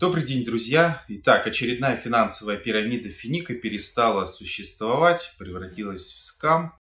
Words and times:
Добрый 0.00 0.22
день, 0.22 0.44
друзья! 0.44 1.04
Итак, 1.08 1.48
очередная 1.48 1.96
финансовая 1.96 2.56
пирамида 2.56 3.08
Финика 3.08 3.52
перестала 3.52 4.26
существовать, 4.26 5.34
превратилась 5.38 6.12
в 6.12 6.20
скам. 6.20 6.78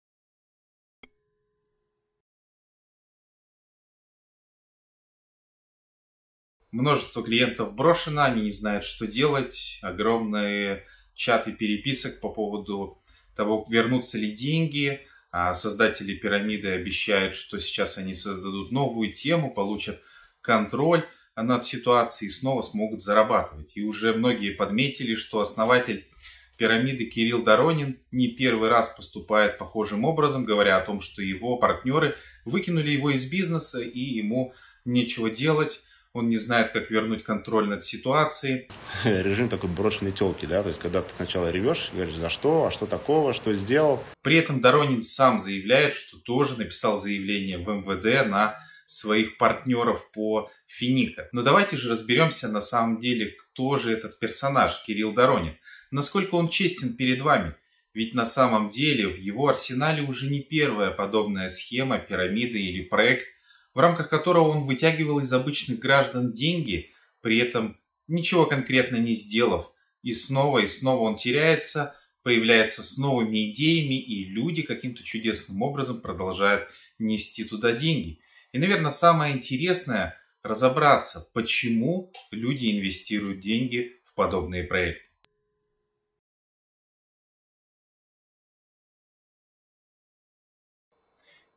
Множество 6.71 7.23
клиентов 7.23 7.75
брошено, 7.75 8.23
они 8.23 8.45
не 8.45 8.51
знают, 8.51 8.83
что 8.83 9.05
делать. 9.05 9.77
Огромные 9.83 10.83
чаты 11.13 11.51
переписок 11.51 12.19
по 12.19 12.29
поводу 12.29 12.99
того, 13.35 13.63
вернутся 13.69 14.17
ли 14.17 14.31
деньги. 14.31 15.05
А 15.29 15.53
создатели 15.53 16.15
пирамиды 16.15 16.69
обещают, 16.69 17.35
что 17.35 17.59
сейчас 17.59 17.99
они 17.99 18.15
создадут 18.15 18.71
новую 18.71 19.13
тему, 19.13 19.53
получат 19.53 20.01
контроль 20.41 21.07
над 21.35 21.65
ситуацией 21.65 22.29
и 22.29 22.33
снова 22.33 22.61
смогут 22.61 23.01
зарабатывать. 23.01 23.71
И 23.75 23.83
уже 23.83 24.13
многие 24.13 24.51
подметили, 24.51 25.15
что 25.15 25.39
основатель 25.39 26.07
пирамиды 26.57 27.05
Кирилл 27.05 27.43
Доронин 27.43 27.99
не 28.11 28.27
первый 28.27 28.69
раз 28.69 28.89
поступает 28.89 29.57
похожим 29.57 30.05
образом, 30.05 30.45
говоря 30.45 30.77
о 30.77 30.85
том, 30.85 31.01
что 31.01 31.21
его 31.21 31.57
партнеры 31.57 32.15
выкинули 32.45 32.91
его 32.91 33.09
из 33.09 33.29
бизнеса 33.29 33.81
и 33.81 33.99
ему 33.99 34.53
нечего 34.85 35.29
делать. 35.29 35.81
Он 36.13 36.29
не 36.29 36.37
знает, 36.37 36.71
как 36.71 36.91
вернуть 36.91 37.23
контроль 37.23 37.67
над 37.67 37.83
ситуацией. 37.83 38.69
Режим 39.03 39.49
такой 39.49 39.69
брошенной 39.71 40.11
телки, 40.11 40.45
да, 40.45 40.61
то 40.61 40.69
есть 40.69 40.79
когда 40.79 41.01
ты 41.01 41.11
сначала 41.15 41.49
ревешь, 41.49 41.89
говоришь, 41.91 42.13
за 42.13 42.29
что, 42.29 42.67
а 42.67 42.71
что 42.71 42.85
такого, 42.85 43.33
что 43.33 43.51
сделал. 43.55 44.03
При 44.21 44.37
этом 44.37 44.61
Доронин 44.61 45.01
сам 45.01 45.39
заявляет, 45.39 45.95
что 45.95 46.19
тоже 46.19 46.55
написал 46.55 46.99
заявление 46.99 47.57
в 47.57 47.67
МВД 47.67 48.29
на 48.29 48.59
своих 48.85 49.37
партнеров 49.39 50.11
по 50.11 50.51
Финика. 50.73 51.29
Но 51.31 51.43
давайте 51.43 51.77
же 51.77 51.91
разберемся 51.91 52.47
на 52.47 52.59
самом 52.59 52.99
деле, 52.99 53.27
кто 53.27 53.77
же 53.77 53.93
этот 53.93 54.19
персонаж 54.19 54.83
Кирилл 54.87 55.13
Доронин. 55.13 55.55
Насколько 55.91 56.33
он 56.33 56.49
честен 56.49 56.95
перед 56.95 57.21
вами. 57.21 57.55
Ведь 57.93 58.15
на 58.15 58.25
самом 58.25 58.69
деле 58.69 59.07
в 59.07 59.15
его 59.15 59.49
арсенале 59.49 60.01
уже 60.01 60.31
не 60.31 60.41
первая 60.41 60.89
подобная 60.89 61.49
схема, 61.49 61.99
пирамида 61.99 62.57
или 62.57 62.81
проект, 62.81 63.27
в 63.75 63.79
рамках 63.79 64.09
которого 64.09 64.47
он 64.47 64.63
вытягивал 64.63 65.19
из 65.19 65.31
обычных 65.31 65.77
граждан 65.77 66.33
деньги, 66.33 66.89
при 67.21 67.37
этом 67.37 67.79
ничего 68.07 68.47
конкретно 68.47 68.95
не 68.95 69.13
сделав. 69.13 69.71
И 70.01 70.11
снова 70.13 70.57
и 70.57 70.67
снова 70.67 71.03
он 71.03 71.17
теряется, 71.17 71.95
появляется 72.23 72.81
с 72.81 72.97
новыми 72.97 73.51
идеями, 73.51 74.01
и 74.01 74.25
люди 74.25 74.63
каким-то 74.63 75.03
чудесным 75.03 75.61
образом 75.61 76.01
продолжают 76.01 76.67
нести 76.97 77.43
туда 77.43 77.73
деньги. 77.73 78.21
И, 78.53 78.57
наверное, 78.57 78.89
самое 78.89 79.35
интересное 79.35 80.17
разобраться, 80.43 81.29
почему 81.33 82.11
люди 82.31 82.77
инвестируют 82.77 83.39
деньги 83.39 84.01
в 84.05 84.13
подобные 84.13 84.63
проекты. 84.65 85.09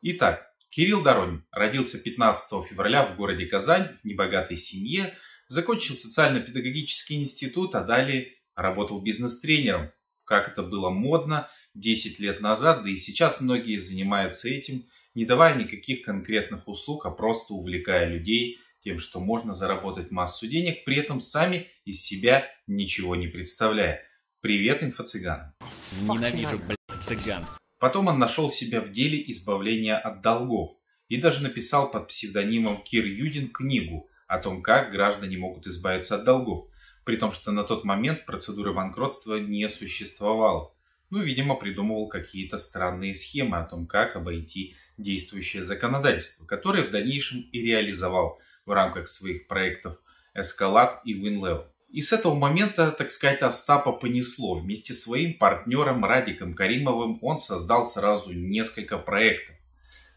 Итак, 0.02 0.54
Кирилл 0.70 1.02
Доронин 1.02 1.44
родился 1.50 1.98
15 1.98 2.64
февраля 2.64 3.04
в 3.04 3.16
городе 3.16 3.46
Казань 3.46 3.88
в 4.02 4.04
небогатой 4.04 4.56
семье, 4.56 5.14
закончил 5.48 5.96
социально-педагогический 5.96 7.16
институт, 7.16 7.74
а 7.74 7.82
далее 7.82 8.34
работал 8.54 9.02
бизнес-тренером, 9.02 9.90
как 10.24 10.48
это 10.48 10.62
было 10.62 10.90
модно 10.90 11.50
10 11.74 12.20
лет 12.20 12.40
назад, 12.40 12.84
да 12.84 12.90
и 12.90 12.96
сейчас 12.96 13.40
многие 13.40 13.78
занимаются 13.78 14.48
этим– 14.48 14.88
не 15.16 15.24
давая 15.24 15.56
никаких 15.56 16.02
конкретных 16.02 16.68
услуг, 16.68 17.06
а 17.06 17.10
просто 17.10 17.54
увлекая 17.54 18.06
людей 18.06 18.60
тем, 18.86 19.00
что 19.00 19.18
можно 19.18 19.52
заработать 19.52 20.12
массу 20.12 20.46
денег, 20.46 20.84
при 20.84 20.96
этом 20.96 21.18
сами 21.18 21.66
из 21.84 22.04
себя 22.04 22.48
ничего 22.68 23.16
не 23.16 23.26
представляя. 23.26 24.04
Привет, 24.40 24.84
инфо-цыган. 24.84 25.54
Ненавижу, 26.02 26.60
блядь, 26.60 27.04
цыган. 27.04 27.44
Потом 27.80 28.06
он 28.06 28.20
нашел 28.20 28.48
себя 28.48 28.80
в 28.80 28.92
деле 28.92 29.20
избавления 29.32 29.98
от 29.98 30.22
долгов 30.22 30.76
и 31.08 31.16
даже 31.16 31.42
написал 31.42 31.90
под 31.90 32.06
псевдонимом 32.06 32.80
Кир 32.80 33.04
Юдин 33.04 33.48
книгу 33.48 34.08
о 34.28 34.38
том, 34.38 34.62
как 34.62 34.92
граждане 34.92 35.36
могут 35.36 35.66
избавиться 35.66 36.14
от 36.14 36.22
долгов, 36.22 36.68
при 37.04 37.16
том, 37.16 37.32
что 37.32 37.50
на 37.50 37.64
тот 37.64 37.82
момент 37.82 38.24
процедуры 38.24 38.72
банкротства 38.72 39.40
не 39.40 39.68
существовало. 39.68 40.72
Ну, 41.10 41.22
видимо, 41.22 41.56
придумывал 41.56 42.08
какие-то 42.08 42.56
странные 42.56 43.16
схемы 43.16 43.58
о 43.58 43.64
том, 43.64 43.88
как 43.88 44.14
обойти 44.14 44.76
действующее 44.96 45.64
законодательство, 45.64 46.46
которое 46.46 46.84
в 46.84 46.92
дальнейшем 46.92 47.40
и 47.50 47.60
реализовал 47.60 48.38
в 48.66 48.72
рамках 48.72 49.08
своих 49.08 49.46
проектов 49.46 49.96
Escalade 50.36 50.98
и 51.04 51.14
WinLevel. 51.14 51.64
И 51.88 52.02
с 52.02 52.12
этого 52.12 52.34
момента, 52.34 52.90
так 52.90 53.10
сказать, 53.10 53.42
Остапа 53.42 53.92
понесло. 53.92 54.56
Вместе 54.56 54.92
с 54.92 55.04
своим 55.04 55.38
партнером 55.38 56.04
Радиком 56.04 56.52
Каримовым 56.52 57.18
он 57.22 57.38
создал 57.38 57.86
сразу 57.86 58.32
несколько 58.32 58.98
проектов. 58.98 59.56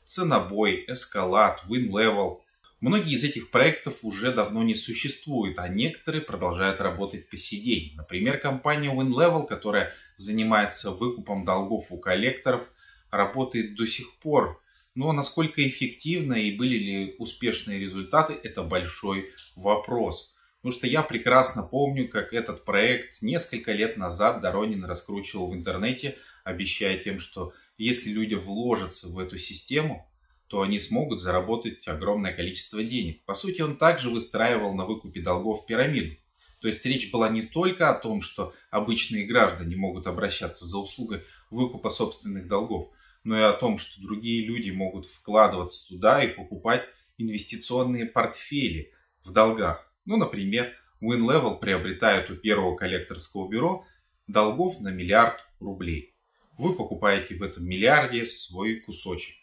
Ценобой, 0.03 0.85
Escalade, 0.89 1.59
WinLevel. 1.69 2.39
Многие 2.81 3.13
из 3.13 3.23
этих 3.23 3.51
проектов 3.51 3.99
уже 4.03 4.31
давно 4.33 4.63
не 4.63 4.73
существуют, 4.73 5.59
а 5.59 5.67
некоторые 5.67 6.21
продолжают 6.21 6.81
работать 6.81 7.29
по 7.29 7.37
сей 7.37 7.61
день. 7.61 7.93
Например, 7.95 8.39
компания 8.39 8.89
WinLevel, 8.89 9.45
которая 9.45 9.93
занимается 10.15 10.91
выкупом 10.91 11.45
долгов 11.45 11.87
у 11.91 11.97
коллекторов, 11.97 12.67
работает 13.11 13.75
до 13.75 13.85
сих 13.85 14.17
пор 14.19 14.61
но 14.99 15.13
насколько 15.13 15.65
эффективно 15.65 16.33
и 16.33 16.57
были 16.57 16.75
ли 16.75 17.15
успешные 17.19 17.79
результаты, 17.79 18.33
это 18.33 18.63
большой 18.63 19.31
вопрос. 19.55 20.35
Потому 20.57 20.73
что 20.77 20.87
я 20.87 21.03
прекрасно 21.03 21.63
помню, 21.63 22.09
как 22.09 22.33
этот 22.33 22.65
проект 22.65 23.21
несколько 23.21 23.71
лет 23.71 23.95
назад 23.95 24.41
Доронин 24.41 24.83
раскручивал 24.83 25.51
в 25.51 25.55
интернете, 25.55 26.17
обещая 26.43 26.97
тем, 26.97 27.17
что 27.17 27.53
если 27.77 28.09
люди 28.09 28.33
вложатся 28.33 29.07
в 29.07 29.17
эту 29.19 29.37
систему, 29.37 30.05
то 30.47 30.63
они 30.63 30.79
смогут 30.79 31.21
заработать 31.21 31.87
огромное 31.87 32.33
количество 32.33 32.83
денег. 32.83 33.23
По 33.23 33.35
сути, 33.35 33.61
он 33.61 33.77
также 33.77 34.09
выстраивал 34.09 34.73
на 34.73 34.83
выкупе 34.83 35.21
долгов 35.21 35.65
пирамиду. 35.65 36.17
То 36.59 36.67
есть 36.67 36.83
речь 36.83 37.09
была 37.09 37.29
не 37.29 37.43
только 37.43 37.89
о 37.89 37.97
том, 37.97 38.19
что 38.21 38.53
обычные 38.69 39.25
граждане 39.25 39.77
могут 39.77 40.07
обращаться 40.07 40.65
за 40.65 40.77
услугой 40.77 41.23
выкупа 41.49 41.89
собственных 41.89 42.49
долгов, 42.49 42.89
но 43.29 43.37
и 43.37 43.43
о 43.43 43.53
том, 43.53 43.77
что 43.77 44.01
другие 44.01 44.43
люди 44.43 44.71
могут 44.71 45.05
вкладываться 45.05 45.87
туда 45.87 46.23
и 46.23 46.33
покупать 46.33 46.83
инвестиционные 47.19 48.07
портфели 48.07 48.91
в 49.23 49.31
долгах. 49.31 49.93
Ну, 50.05 50.17
например, 50.17 50.73
WinLevel 50.99 51.59
приобретает 51.59 52.31
у 52.31 52.35
первого 52.35 52.75
коллекторского 52.75 53.47
бюро 53.47 53.85
долгов 54.25 54.81
на 54.81 54.87
миллиард 54.87 55.45
рублей. 55.59 56.15
Вы 56.57 56.75
покупаете 56.75 57.35
в 57.35 57.43
этом 57.43 57.65
миллиарде 57.65 58.25
свой 58.25 58.77
кусочек. 58.77 59.35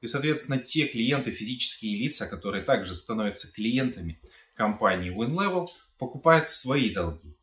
И, 0.00 0.08
соответственно, 0.08 0.58
те 0.58 0.88
клиенты, 0.88 1.30
физические 1.30 1.96
лица, 1.96 2.26
которые 2.26 2.64
также 2.64 2.92
становятся 2.92 3.52
клиентами 3.52 4.20
компании 4.56 5.14
WinLevel, 5.14 5.68
покупают 5.96 6.48
свои 6.48 6.90
долги. 6.90 7.36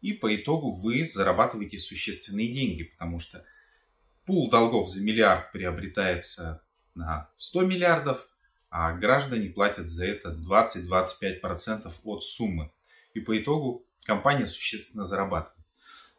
И 0.00 0.14
по 0.14 0.34
итогу 0.34 0.72
вы 0.72 1.06
зарабатываете 1.06 1.78
существенные 1.78 2.50
деньги, 2.50 2.84
потому 2.84 3.20
что 3.20 3.44
пул 4.26 4.50
долгов 4.50 4.90
за 4.90 5.02
миллиард 5.02 5.52
приобретается 5.52 6.62
на 6.94 7.30
100 7.36 7.62
миллиардов, 7.62 8.28
а 8.68 8.92
граждане 8.92 9.50
платят 9.50 9.88
за 9.88 10.06
это 10.06 10.30
20-25% 10.30 11.92
от 12.04 12.24
суммы. 12.24 12.72
И 13.14 13.20
по 13.20 13.38
итогу 13.38 13.86
компания 14.04 14.46
существенно 14.46 15.06
зарабатывает. 15.06 15.56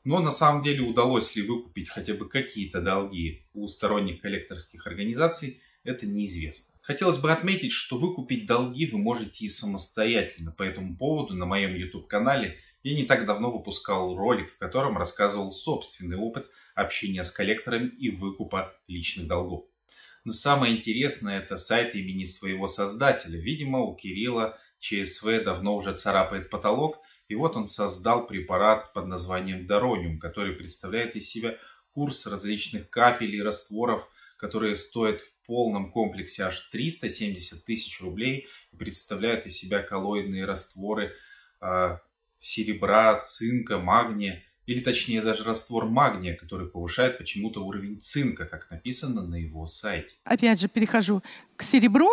Но 0.04 0.22
на 0.22 0.32
самом 0.32 0.64
деле 0.64 0.82
удалось 0.82 1.36
ли 1.36 1.42
выкупить 1.42 1.90
хотя 1.90 2.14
бы 2.14 2.30
какие-то 2.30 2.82
долги 2.82 3.46
у 3.54 3.68
сторонних 3.68 4.22
коллекторских 4.22 4.88
организаций, 4.88 5.62
это 5.84 6.06
неизвестно. 6.06 6.74
Хотелось 6.82 7.18
бы 7.18 7.34
отметить, 7.34 7.74
что 7.74 8.00
выкупить 8.00 8.46
долги 8.46 8.86
вы 8.86 8.98
можете 8.98 9.44
и 9.44 9.50
самостоятельно. 9.50 10.54
По 10.54 10.64
этому 10.64 10.96
поводу 10.96 11.36
на 11.36 11.46
моем 11.46 11.76
YouTube-канале 11.76 12.58
я 12.84 12.96
не 12.96 13.06
так 13.06 13.26
давно 13.26 13.52
выпускал 13.52 14.16
ролик, 14.16 14.52
в 14.52 14.58
котором 14.58 14.98
рассказывал 14.98 15.52
собственный 15.52 16.18
опыт 16.18 16.50
общения 16.76 17.24
с 17.24 17.32
коллекторами 17.32 17.88
и 17.88 18.10
выкупа 18.10 18.74
личных 18.88 19.28
долгов. 19.28 19.66
Но 20.24 20.34
самое 20.34 20.76
интересное 20.76 21.40
это 21.40 21.58
сайт 21.58 21.96
имени 21.96 22.26
своего 22.26 22.68
создателя. 22.68 23.40
Видимо, 23.40 23.80
у 23.80 23.96
Кирилла 23.96 24.58
ЧСВ 24.80 25.44
давно 25.44 25.76
уже 25.76 25.96
царапает 25.96 26.50
потолок, 26.50 27.00
и 27.28 27.36
вот 27.36 27.56
он 27.56 27.68
создал 27.68 28.28
препарат 28.28 28.94
под 28.94 29.08
названием 29.08 29.66
Дорониум, 29.66 30.20
который 30.20 30.54
представляет 30.54 31.16
из 31.16 31.30
себя 31.30 31.58
курс 31.92 32.28
различных 32.28 32.90
капель 32.90 33.36
и 33.36 33.42
растворов, 33.42 34.08
которые 34.38 34.76
стоят 34.76 35.22
в 35.22 35.34
полном 35.46 35.92
комплексе 35.92 36.44
аж 36.44 36.70
370 36.72 37.66
тысяч 37.66 38.02
рублей 38.02 38.48
и 38.72 38.76
представляют 38.76 39.46
из 39.46 39.58
себя 39.58 39.82
коллоидные 39.82 40.46
растворы 40.46 41.14
э, 41.60 41.98
серебра, 42.40 43.20
цинка, 43.22 43.80
магния 43.80 44.44
или 44.68 44.82
точнее 44.82 45.22
даже 45.22 45.46
раствор 45.46 45.86
магния, 45.86 46.36
который 46.36 46.68
повышает 46.68 47.18
почему-то 47.18 47.64
уровень 47.66 48.02
цинка, 48.02 48.46
как 48.46 48.70
написано 48.70 49.22
на 49.22 49.36
его 49.36 49.66
сайте. 49.66 50.10
Опять 50.26 50.60
же, 50.60 50.68
перехожу 50.68 51.24
к 51.56 51.64
серебру. 51.64 52.10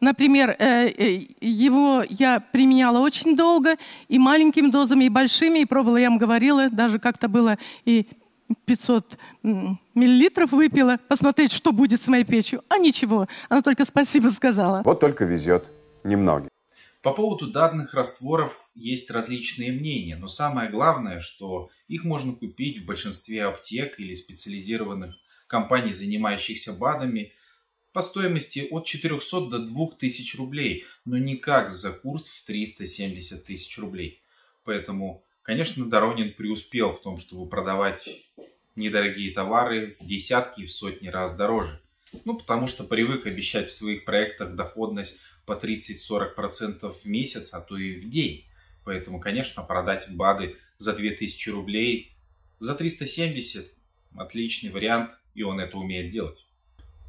Например, 0.00 0.56
э, 0.58 0.88
э, 0.88 1.26
его 1.40 2.02
я 2.08 2.40
применяла 2.40 2.98
очень 3.00 3.36
долго, 3.36 3.76
и 4.08 4.18
маленькими 4.18 4.70
дозами, 4.70 5.04
и 5.04 5.08
большими, 5.10 5.60
и 5.60 5.66
пробовала, 5.66 5.98
я 5.98 6.08
вам 6.08 6.18
говорила, 6.18 6.70
даже 6.70 6.98
как-то 6.98 7.28
было 7.28 7.58
и 7.84 8.06
500 8.64 9.18
миллилитров 9.42 10.52
выпила, 10.52 10.98
посмотреть, 11.08 11.52
что 11.52 11.72
будет 11.72 12.00
с 12.02 12.08
моей 12.08 12.24
печью. 12.24 12.62
А 12.70 12.78
ничего, 12.78 13.28
она 13.50 13.60
только 13.60 13.84
спасибо 13.84 14.28
сказала. 14.28 14.82
Вот 14.82 15.00
только 15.00 15.26
везет 15.26 15.70
немногим. 16.04 16.48
По 17.02 17.12
поводу 17.12 17.50
данных 17.50 17.94
растворов 17.94 18.58
есть 18.78 19.10
различные 19.10 19.72
мнения, 19.72 20.16
но 20.16 20.28
самое 20.28 20.70
главное, 20.70 21.20
что 21.20 21.70
их 21.88 22.04
можно 22.04 22.32
купить 22.32 22.78
в 22.78 22.86
большинстве 22.86 23.44
аптек 23.44 23.98
или 23.98 24.14
специализированных 24.14 25.16
компаний, 25.46 25.92
занимающихся 25.92 26.72
БАДами, 26.72 27.32
по 27.92 28.02
стоимости 28.02 28.68
от 28.70 28.86
400 28.86 29.46
до 29.46 29.58
2000 29.58 30.36
рублей, 30.36 30.84
но 31.04 31.18
никак 31.18 31.70
за 31.70 31.90
курс 31.90 32.28
в 32.28 32.44
370 32.44 33.44
тысяч 33.44 33.76
рублей. 33.78 34.22
Поэтому, 34.64 35.24
конечно, 35.42 35.84
Доронин 35.86 36.32
преуспел 36.32 36.92
в 36.92 37.02
том, 37.02 37.18
чтобы 37.18 37.48
продавать 37.48 38.08
недорогие 38.76 39.32
товары 39.32 39.96
в 39.98 40.06
десятки 40.06 40.60
и 40.60 40.66
в 40.66 40.72
сотни 40.72 41.08
раз 41.08 41.34
дороже. 41.34 41.80
Ну, 42.24 42.38
потому 42.38 42.68
что 42.68 42.84
привык 42.84 43.26
обещать 43.26 43.70
в 43.70 43.74
своих 43.74 44.04
проектах 44.04 44.54
доходность 44.54 45.18
по 45.44 45.52
30-40% 45.52 46.92
в 46.92 47.04
месяц, 47.06 47.52
а 47.52 47.60
то 47.60 47.76
и 47.76 48.00
в 48.00 48.08
день. 48.08 48.47
Поэтому, 48.88 49.20
конечно, 49.20 49.62
продать 49.62 50.08
БАДы 50.08 50.56
за 50.78 50.94
2000 50.94 51.50
рублей, 51.50 52.16
за 52.58 52.74
370– 52.74 53.70
отличный 54.16 54.70
вариант, 54.70 55.10
и 55.34 55.42
он 55.42 55.60
это 55.60 55.76
умеет 55.76 56.10
делать. 56.10 56.46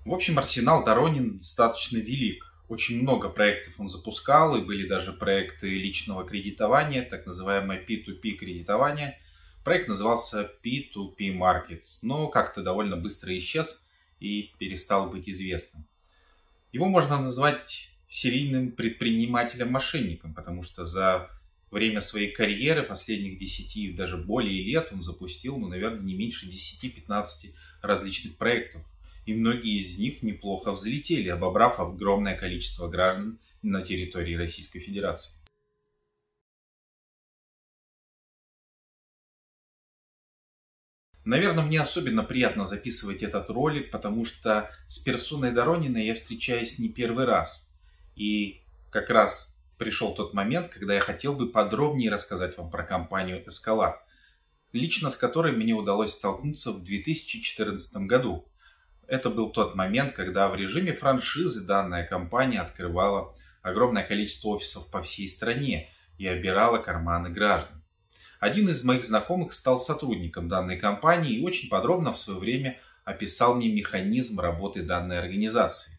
В 0.03 0.13
общем, 0.13 0.37
арсенал 0.37 0.83
Доронин 0.83 1.37
достаточно 1.37 1.95
велик. 1.95 2.53
Очень 2.67 3.01
много 3.01 3.29
проектов 3.29 3.79
он 3.79 3.87
запускал, 3.87 4.57
и 4.57 4.61
были 4.61 4.89
даже 4.89 5.13
проекты 5.13 5.69
личного 5.69 6.25
кредитования, 6.25 7.01
так 7.01 7.25
называемое 7.25 7.81
P2P 7.81 8.31
кредитование. 8.31 9.17
Проект 9.63 9.87
назывался 9.87 10.51
P2P 10.61 11.33
Market, 11.37 11.83
но 12.01 12.27
как-то 12.27 12.61
довольно 12.61 12.97
быстро 12.97 13.37
исчез 13.39 13.87
и 14.19 14.51
перестал 14.59 15.09
быть 15.09 15.29
известным. 15.29 15.85
Его 16.73 16.87
можно 16.89 17.21
назвать 17.21 17.89
серийным 18.09 18.73
предпринимателем-мошенником, 18.73 20.33
потому 20.33 20.61
что 20.61 20.85
за 20.85 21.29
время 21.71 22.01
своей 22.01 22.31
карьеры, 22.31 22.83
последних 22.83 23.37
10, 23.37 23.95
даже 23.95 24.17
более 24.17 24.63
лет, 24.63 24.89
он 24.91 25.01
запустил, 25.01 25.57
ну, 25.57 25.67
наверное, 25.67 26.01
не 26.01 26.13
меньше 26.13 26.47
10-15 26.47 27.53
различных 27.81 28.37
проектов. 28.37 28.81
И 29.25 29.33
многие 29.33 29.79
из 29.79 29.97
них 29.97 30.23
неплохо 30.23 30.71
взлетели, 30.71 31.29
обобрав 31.29 31.79
огромное 31.79 32.35
количество 32.35 32.87
граждан 32.87 33.39
на 33.61 33.81
территории 33.81 34.35
Российской 34.35 34.79
Федерации. 34.79 35.31
Наверное, 41.25 41.63
мне 41.63 41.79
особенно 41.79 42.23
приятно 42.23 42.65
записывать 42.65 43.21
этот 43.21 43.49
ролик, 43.51 43.91
потому 43.91 44.25
что 44.25 44.71
с 44.87 44.97
персоной 44.97 45.51
Дорониной 45.51 46.05
я 46.05 46.15
встречаюсь 46.15 46.79
не 46.79 46.89
первый 46.89 47.25
раз– 47.25 47.67
и 48.19 48.61
как 48.91 49.09
раз 49.09 49.57
пришел 49.79 50.13
тот 50.13 50.33
момент, 50.33 50.67
когда 50.67 50.93
я 50.93 50.99
хотел 50.99 51.33
бы 51.33 51.49
подробнее 51.49 52.11
рассказать 52.11 52.57
вам 52.57 52.69
про 52.69 52.83
компанию 52.83 53.43
Escalade, 53.47 53.95
лично 54.73 55.09
с 55.09 55.15
которой 55.15 55.53
мне 55.53 55.73
удалось 55.73 56.13
столкнуться 56.13 56.71
в 56.71 56.83
2014 56.83 58.05
году. 58.05 58.45
Это 59.07 59.31
был 59.31 59.49
тот 59.49 59.73
момент, 59.73 60.13
когда 60.13 60.49
в 60.49 60.55
режиме 60.55 60.93
франшизы 60.93 61.65
данная 61.65 62.05
компания 62.05 62.59
открывала 62.59 63.35
огромное 63.63 64.03
количество 64.03 64.49
офисов 64.49 64.91
по 64.91 65.01
всей 65.01 65.27
стране 65.27 65.89
и 66.17 66.27
обирала 66.27 66.77
карманы 66.77 67.29
граждан. 67.29 67.83
Один 68.39 68.69
из 68.69 68.83
моих 68.83 69.03
знакомых 69.03 69.53
стал 69.53 69.79
сотрудником 69.79 70.47
данной 70.47 70.77
компании 70.77 71.33
и 71.33 71.43
очень 71.43 71.69
подробно 71.69 72.11
в 72.11 72.19
свое 72.19 72.39
время 72.39 72.79
описал 73.03 73.55
мне 73.55 73.69
механизм 73.69 74.39
работы 74.39 74.83
данной 74.83 75.19
организации. 75.19 75.98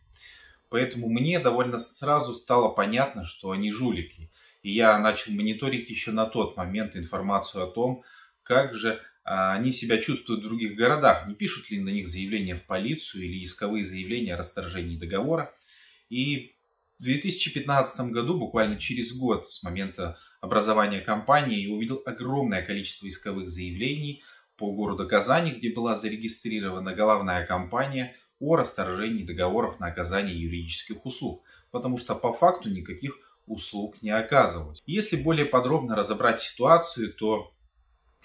Поэтому 0.70 1.08
мне 1.08 1.40
довольно 1.40 1.78
сразу 1.78 2.32
стало 2.32 2.69
понятно, 2.70 3.25
что 3.25 3.50
они 3.50 3.72
жулики. 3.72 4.31
И 4.62 4.70
я 4.70 4.99
начал 4.99 5.32
мониторить 5.32 5.90
еще 5.90 6.12
на 6.12 6.26
тот 6.26 6.56
момент 6.56 6.96
информацию 6.96 7.64
о 7.64 7.70
том, 7.70 8.05
как 8.43 8.75
же 8.75 9.00
а, 9.25 9.55
они 9.55 9.72
себя 9.72 9.99
чувствуют 9.99 10.40
в 10.40 10.44
других 10.44 10.76
городах, 10.76 11.26
не 11.26 11.34
пишут 11.34 11.70
ли 11.70 11.81
на 11.81 11.88
них 11.88 12.06
заявления 12.06 12.55
в 12.55 12.64
полицию 12.67 13.25
или 13.25 13.44
исковые 13.44 13.84
заявления 13.84 14.34
о 14.34 14.38
расторжении 14.38 14.96
договора. 14.96 15.52
И 16.08 16.55
в 17.00 17.02
2015 17.05 18.12
году, 18.12 18.38
буквально 18.38 18.78
через 18.78 19.12
год 19.12 19.50
с 19.50 19.62
момента 19.64 20.19
образования 20.40 21.00
компании, 21.00 21.66
я 21.66 21.75
увидел 21.75 22.00
огромное 22.06 22.62
количество 22.62 23.08
исковых 23.08 23.50
заявлений 23.50 24.23
по 24.56 24.73
городу 24.73 25.08
Казани, 25.08 25.50
где 25.50 25.73
была 25.73 25.96
зарегистрирована 25.96 26.94
головная 26.94 27.44
компания 27.44 28.14
о 28.40 28.56
расторжении 28.56 29.22
договоров 29.22 29.78
на 29.78 29.87
оказание 29.87 30.34
юридических 30.34 31.04
услуг, 31.04 31.44
потому 31.70 31.98
что 31.98 32.14
по 32.14 32.32
факту 32.32 32.70
никаких 32.70 33.19
услуг 33.46 34.02
не 34.02 34.10
оказывалось. 34.10 34.82
Если 34.87 35.16
более 35.16 35.44
подробно 35.44 35.94
разобрать 35.94 36.40
ситуацию, 36.40 37.12
то 37.12 37.52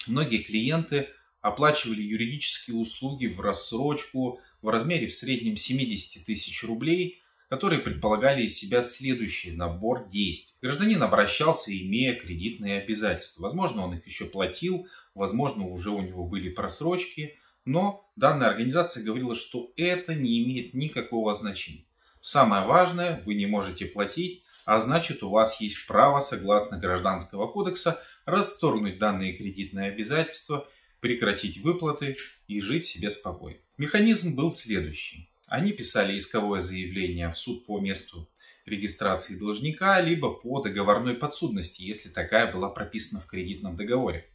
многие 0.06 0.38
клиенты 0.38 1.08
оплачивали 1.42 2.02
юридические 2.02 2.76
услуги 2.76 3.26
в 3.26 3.40
рассрочку 3.40 4.40
в 4.62 4.68
размере 4.68 5.06
в 5.06 5.14
среднем 5.14 5.56
70 5.56 6.24
тысяч 6.24 6.64
рублей, 6.64 7.22
которые 7.48 7.80
предполагали 7.80 8.42
из 8.42 8.56
себя 8.56 8.82
следующий 8.82 9.52
набор 9.52 10.08
действий. 10.08 10.56
Гражданин 10.60 11.00
обращался, 11.02 11.76
имея 11.76 12.14
кредитные 12.14 12.80
обязательства. 12.80 13.44
Возможно, 13.44 13.84
он 13.84 13.94
их 13.94 14.06
еще 14.06 14.24
платил, 14.24 14.88
возможно, 15.14 15.66
уже 15.66 15.90
у 15.90 16.00
него 16.00 16.24
были 16.24 16.48
просрочки– 16.48 17.38
но 17.66 18.08
данная 18.16 18.48
организация 18.48 19.04
говорила, 19.04 19.34
что 19.34 19.72
это 19.76 20.14
не 20.14 20.42
имеет 20.42 20.72
никакого 20.72 21.34
значения. 21.34 21.84
Самое 22.22 22.64
важное, 22.64 23.22
вы 23.26 23.34
не 23.34 23.46
можете 23.46 23.86
платить, 23.86 24.42
а 24.64 24.80
значит 24.80 25.22
у 25.22 25.28
вас 25.28 25.60
есть 25.60 25.86
право, 25.86 26.20
согласно 26.20 26.78
Гражданского 26.78 27.48
кодекса, 27.48 28.00
расторгнуть 28.24 28.98
данные 28.98 29.34
кредитные 29.34 29.90
обязательства, 29.90 30.68
прекратить 31.00 31.58
выплаты 31.58 32.16
и 32.48 32.60
жить 32.60 32.84
себе 32.84 33.10
спокойно. 33.10 33.58
Механизм 33.78 34.34
был 34.34 34.50
следующий. 34.50 35.28
Они 35.46 35.72
писали 35.72 36.18
исковое 36.18 36.62
заявление 36.62 37.30
в 37.30 37.38
суд 37.38 37.66
по 37.66 37.78
месту 37.78 38.28
регистрации 38.64 39.36
должника, 39.36 40.00
либо 40.00 40.32
по 40.32 40.60
договорной 40.60 41.14
подсудности, 41.14 41.82
если 41.82 42.08
такая 42.08 42.50
была 42.50 42.68
прописана 42.68 43.20
в 43.20 43.26
кредитном 43.26 43.76
договоре 43.76 44.28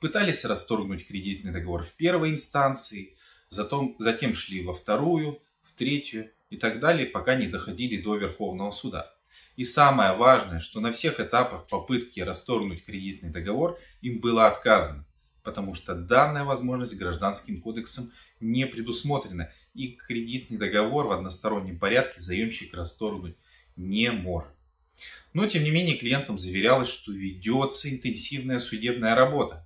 пытались 0.00 0.44
расторгнуть 0.44 1.06
кредитный 1.06 1.52
договор 1.52 1.82
в 1.82 1.94
первой 1.94 2.30
инстанции, 2.30 3.16
затем, 3.48 3.96
затем 3.98 4.34
шли 4.34 4.64
во 4.64 4.72
вторую, 4.72 5.40
в 5.62 5.72
третью 5.72 6.30
и 6.50 6.56
так 6.56 6.80
далее, 6.80 7.06
пока 7.06 7.34
не 7.34 7.46
доходили 7.46 8.00
до 8.00 8.16
Верховного 8.16 8.70
суда. 8.70 9.14
И 9.56 9.64
самое 9.64 10.14
важное, 10.14 10.60
что 10.60 10.80
на 10.80 10.92
всех 10.92 11.20
этапах 11.20 11.66
попытки 11.68 12.20
расторгнуть 12.20 12.84
кредитный 12.84 13.30
договор 13.30 13.78
им 14.02 14.20
было 14.20 14.46
отказано, 14.46 15.06
потому 15.42 15.74
что 15.74 15.94
данная 15.94 16.44
возможность 16.44 16.96
гражданским 16.96 17.60
кодексом 17.60 18.10
не 18.40 18.66
предусмотрена, 18.66 19.52
и 19.74 19.92
кредитный 19.92 20.58
договор 20.58 21.06
в 21.06 21.12
одностороннем 21.12 21.78
порядке 21.78 22.20
заемщик 22.20 22.74
расторгнуть 22.74 23.36
не 23.76 24.10
может. 24.10 24.50
Но, 25.32 25.46
тем 25.48 25.64
не 25.64 25.70
менее, 25.70 25.96
клиентам 25.96 26.38
заверялось, 26.38 26.88
что 26.88 27.12
ведется 27.12 27.90
интенсивная 27.90 28.60
судебная 28.60 29.16
работа, 29.16 29.63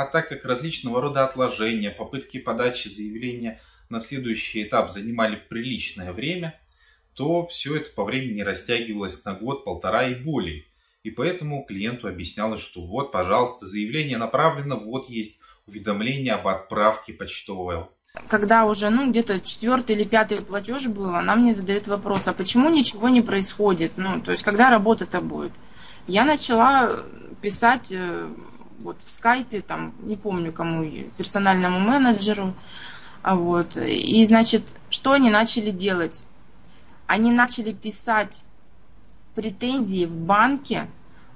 а 0.00 0.06
так 0.06 0.30
как 0.30 0.46
различного 0.46 1.02
рода 1.02 1.24
отложения, 1.24 1.90
попытки 1.90 2.38
подачи 2.38 2.88
заявления 2.88 3.60
на 3.90 4.00
следующий 4.00 4.62
этап 4.62 4.90
занимали 4.90 5.36
приличное 5.36 6.12
время, 6.12 6.58
то 7.12 7.46
все 7.48 7.76
это 7.76 7.90
по 7.92 8.04
времени 8.04 8.40
растягивалось 8.40 9.22
на 9.26 9.34
год, 9.34 9.62
полтора 9.64 10.08
и 10.08 10.14
более. 10.14 10.64
И 11.02 11.10
поэтому 11.10 11.66
клиенту 11.66 12.08
объяснялось, 12.08 12.62
что 12.62 12.80
вот, 12.80 13.12
пожалуйста, 13.12 13.66
заявление 13.66 14.16
направлено, 14.16 14.76
вот 14.76 15.10
есть 15.10 15.38
уведомление 15.66 16.32
об 16.32 16.48
отправке 16.48 17.12
почтового. 17.12 17.90
Когда 18.28 18.64
уже, 18.64 18.88
ну, 18.88 19.10
где-то 19.10 19.40
четвертый 19.40 19.96
или 19.96 20.04
пятый 20.04 20.38
платеж 20.38 20.86
был, 20.86 21.14
она 21.14 21.36
мне 21.36 21.52
задает 21.52 21.86
вопрос, 21.88 22.26
а 22.26 22.32
почему 22.32 22.70
ничего 22.70 23.10
не 23.10 23.20
происходит? 23.20 23.92
Ну, 23.96 24.22
то 24.22 24.30
есть, 24.30 24.42
когда 24.42 24.70
работа-то 24.70 25.20
будет? 25.20 25.52
Я 26.06 26.24
начала 26.24 27.00
писать 27.40 27.92
э, 27.92 28.28
вот 28.82 29.00
в 29.00 29.10
скайпе, 29.10 29.60
там, 29.60 29.94
не 30.00 30.16
помню 30.16 30.52
кому, 30.52 30.84
персональному 31.16 31.78
менеджеру. 31.78 32.54
А 33.22 33.34
вот. 33.34 33.76
И, 33.76 34.24
значит, 34.24 34.62
что 34.88 35.12
они 35.12 35.30
начали 35.30 35.70
делать? 35.70 36.22
Они 37.06 37.30
начали 37.30 37.72
писать 37.72 38.42
претензии 39.34 40.06
в 40.06 40.14
банке, 40.16 40.88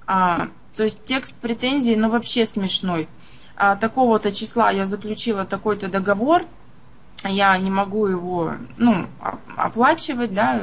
а, 0.06 0.48
то 0.76 0.84
есть 0.84 1.04
текст 1.04 1.34
претензий, 1.36 1.96
ну, 1.96 2.10
вообще 2.10 2.46
смешной. 2.46 3.08
а, 3.56 3.76
такого-то 3.76 4.32
числа 4.32 4.70
я 4.70 4.84
заключила 4.84 5.44
такой-то 5.44 5.88
договор, 5.88 6.44
я 7.24 7.56
не 7.56 7.70
могу 7.70 8.06
его 8.06 8.54
ну, 8.76 9.06
оплачивать, 9.56 10.34
да, 10.34 10.60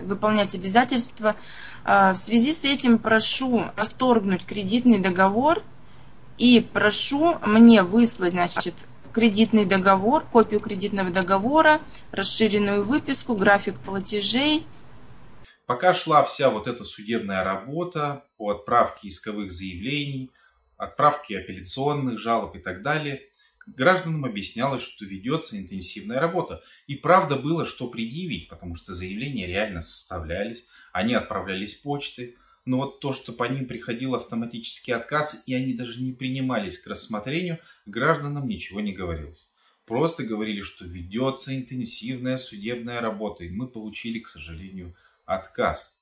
выполнять 0.00 0.54
обязательства. 0.54 1.36
А, 1.84 2.14
в 2.14 2.18
связи 2.18 2.52
с 2.52 2.64
этим 2.64 2.98
прошу 2.98 3.64
расторгнуть 3.76 4.44
кредитный 4.44 4.98
договор 4.98 5.62
и 6.38 6.66
прошу 6.72 7.36
мне 7.44 7.82
выслать, 7.82 8.32
значит, 8.32 8.74
кредитный 9.12 9.64
договор, 9.64 10.24
копию 10.24 10.60
кредитного 10.60 11.10
договора, 11.10 11.80
расширенную 12.12 12.84
выписку, 12.84 13.34
график 13.34 13.80
платежей. 13.80 14.64
Пока 15.66 15.92
шла 15.92 16.22
вся 16.24 16.48
вот 16.48 16.66
эта 16.66 16.84
судебная 16.84 17.44
работа 17.44 18.24
по 18.36 18.50
отправке 18.50 19.08
исковых 19.08 19.52
заявлений, 19.52 20.30
отправке 20.76 21.38
апелляционных 21.40 22.18
жалоб 22.18 22.56
и 22.56 22.60
так 22.60 22.82
далее, 22.82 23.22
гражданам 23.66 24.24
объяснялось, 24.24 24.82
что 24.82 25.04
ведется 25.04 25.58
интенсивная 25.58 26.20
работа. 26.20 26.62
И 26.86 26.94
правда 26.94 27.36
было, 27.36 27.66
что 27.66 27.88
предъявить, 27.88 28.48
потому 28.48 28.76
что 28.76 28.94
заявления 28.94 29.46
реально 29.46 29.82
составлялись, 29.82 30.66
они 30.92 31.14
отправлялись 31.14 31.74
почтой, 31.74 32.36
но 32.68 32.76
вот 32.76 33.00
то, 33.00 33.14
что 33.14 33.32
по 33.32 33.44
ним 33.44 33.66
приходил 33.66 34.14
автоматический 34.14 34.92
отказ, 34.92 35.42
и 35.46 35.54
они 35.54 35.72
даже 35.72 36.02
не 36.02 36.12
принимались 36.12 36.78
к 36.78 36.86
рассмотрению, 36.86 37.60
гражданам 37.86 38.46
ничего 38.46 38.82
не 38.82 38.92
говорилось. 38.92 39.48
Просто 39.86 40.22
говорили, 40.22 40.60
что 40.60 40.84
ведется 40.84 41.56
интенсивная 41.56 42.36
судебная 42.36 43.00
работа, 43.00 43.44
и 43.44 43.48
мы 43.48 43.68
получили, 43.68 44.18
к 44.18 44.28
сожалению, 44.28 44.94
отказ. 45.24 45.96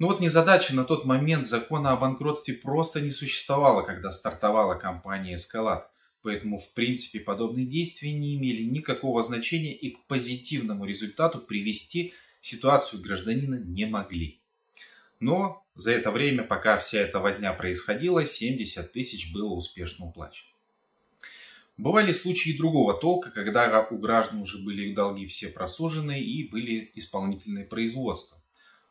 Ну 0.00 0.08
вот 0.08 0.18
незадача 0.18 0.74
на 0.74 0.84
тот 0.84 1.04
момент 1.04 1.46
закона 1.46 1.92
о 1.92 1.96
банкротстве 1.96 2.54
просто 2.54 3.00
не 3.00 3.12
существовало, 3.12 3.82
когда 3.82 4.10
стартовала 4.10 4.74
компания 4.74 5.36
«Эскалат». 5.36 5.88
Поэтому, 6.22 6.58
в 6.58 6.74
принципе, 6.74 7.20
подобные 7.20 7.66
действия 7.66 8.12
не 8.12 8.34
имели 8.34 8.64
никакого 8.64 9.22
значения 9.22 9.76
и 9.76 9.92
к 9.92 10.06
позитивному 10.06 10.84
результату 10.84 11.38
привести 11.38 12.14
ситуацию 12.40 13.00
гражданина 13.00 13.54
не 13.54 13.86
могли. 13.86 14.40
Но 15.20 15.64
за 15.78 15.92
это 15.92 16.10
время, 16.10 16.42
пока 16.42 16.76
вся 16.76 16.98
эта 16.98 17.20
возня 17.20 17.52
происходила, 17.52 18.26
70 18.26 18.90
тысяч 18.92 19.32
было 19.32 19.54
успешно 19.54 20.06
уплачено. 20.06 20.48
Бывали 21.76 22.10
случаи 22.10 22.58
другого 22.58 22.94
толка, 22.94 23.30
когда 23.30 23.86
у 23.88 23.96
граждан 23.98 24.40
уже 24.40 24.58
были 24.58 24.92
долги 24.92 25.26
все 25.26 25.46
просуженные 25.46 26.20
и 26.20 26.48
были 26.48 26.90
исполнительные 26.96 27.64
производства. 27.64 28.42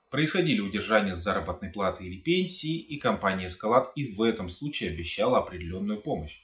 Происходили 0.09 0.61
удержания 0.61 1.13
с 1.13 1.19
заработной 1.19 1.69
платы 1.69 2.05
или 2.05 2.15
пенсии, 2.15 2.77
и 2.77 2.95
компания 2.95 3.47
«Эскалат» 3.47 3.91
и 3.97 4.13
в 4.13 4.21
этом 4.21 4.47
случае 4.47 4.91
обещала 4.91 5.39
определенную 5.39 5.99
помощь. 5.99 6.39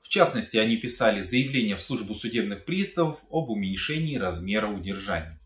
В 0.00 0.08
частности, 0.08 0.56
они 0.56 0.78
писали 0.78 1.20
заявление 1.20 1.76
в 1.76 1.82
службу 1.82 2.14
судебных 2.14 2.64
приставов 2.64 3.22
об 3.30 3.50
уменьшении 3.50 4.16
размера 4.16 4.68
удержания. 4.68 5.38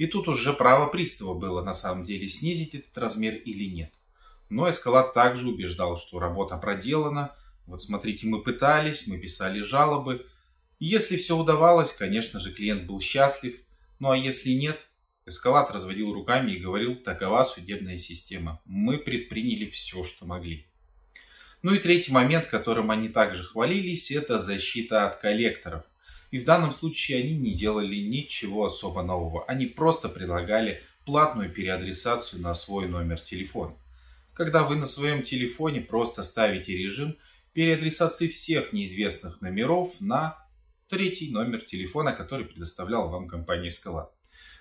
И 0.00 0.06
тут 0.06 0.28
уже 0.28 0.54
право 0.54 0.86
пристава 0.86 1.34
было 1.34 1.62
на 1.62 1.74
самом 1.74 2.06
деле 2.06 2.26
снизить 2.26 2.74
этот 2.74 2.96
размер 2.96 3.34
или 3.34 3.64
нет. 3.64 3.92
Но 4.48 4.70
Эскалат 4.70 5.12
также 5.12 5.46
убеждал, 5.46 5.98
что 5.98 6.18
работа 6.18 6.56
проделана. 6.56 7.36
Вот 7.66 7.82
смотрите, 7.82 8.26
мы 8.26 8.42
пытались, 8.42 9.06
мы 9.06 9.18
писали 9.18 9.60
жалобы. 9.60 10.24
если 10.78 11.18
все 11.18 11.36
удавалось, 11.36 11.92
конечно 11.92 12.40
же, 12.40 12.50
клиент 12.50 12.86
был 12.86 13.02
счастлив. 13.02 13.60
Ну 13.98 14.10
а 14.10 14.16
если 14.16 14.52
нет, 14.52 14.80
Эскалат 15.26 15.70
разводил 15.70 16.14
руками 16.14 16.52
и 16.52 16.60
говорил, 16.60 16.96
такова 16.96 17.44
судебная 17.44 17.98
система. 17.98 18.62
Мы 18.64 18.96
предприняли 18.96 19.66
все, 19.66 20.02
что 20.02 20.24
могли. 20.24 20.66
Ну 21.60 21.74
и 21.74 21.78
третий 21.78 22.12
момент, 22.12 22.46
которым 22.46 22.90
они 22.90 23.10
также 23.10 23.44
хвалились, 23.44 24.10
это 24.10 24.40
защита 24.40 25.06
от 25.06 25.20
коллекторов. 25.20 25.84
И 26.30 26.38
в 26.38 26.44
данном 26.44 26.72
случае 26.72 27.22
они 27.22 27.36
не 27.36 27.54
делали 27.54 27.96
ничего 27.96 28.66
особо 28.66 29.02
нового. 29.02 29.44
Они 29.46 29.66
просто 29.66 30.08
предлагали 30.08 30.82
платную 31.04 31.50
переадресацию 31.50 32.40
на 32.40 32.54
свой 32.54 32.88
номер 32.88 33.20
телефона. 33.20 33.74
Когда 34.32 34.62
вы 34.62 34.76
на 34.76 34.86
своем 34.86 35.22
телефоне 35.22 35.80
просто 35.80 36.22
ставите 36.22 36.76
режим 36.76 37.16
переадресации 37.52 38.28
всех 38.28 38.72
неизвестных 38.72 39.40
номеров 39.40 40.00
на 40.00 40.38
третий 40.88 41.30
номер 41.30 41.62
телефона, 41.62 42.12
который 42.12 42.46
предоставляла 42.46 43.08
вам 43.08 43.28
компания 43.28 43.68
Scala. 43.68 44.08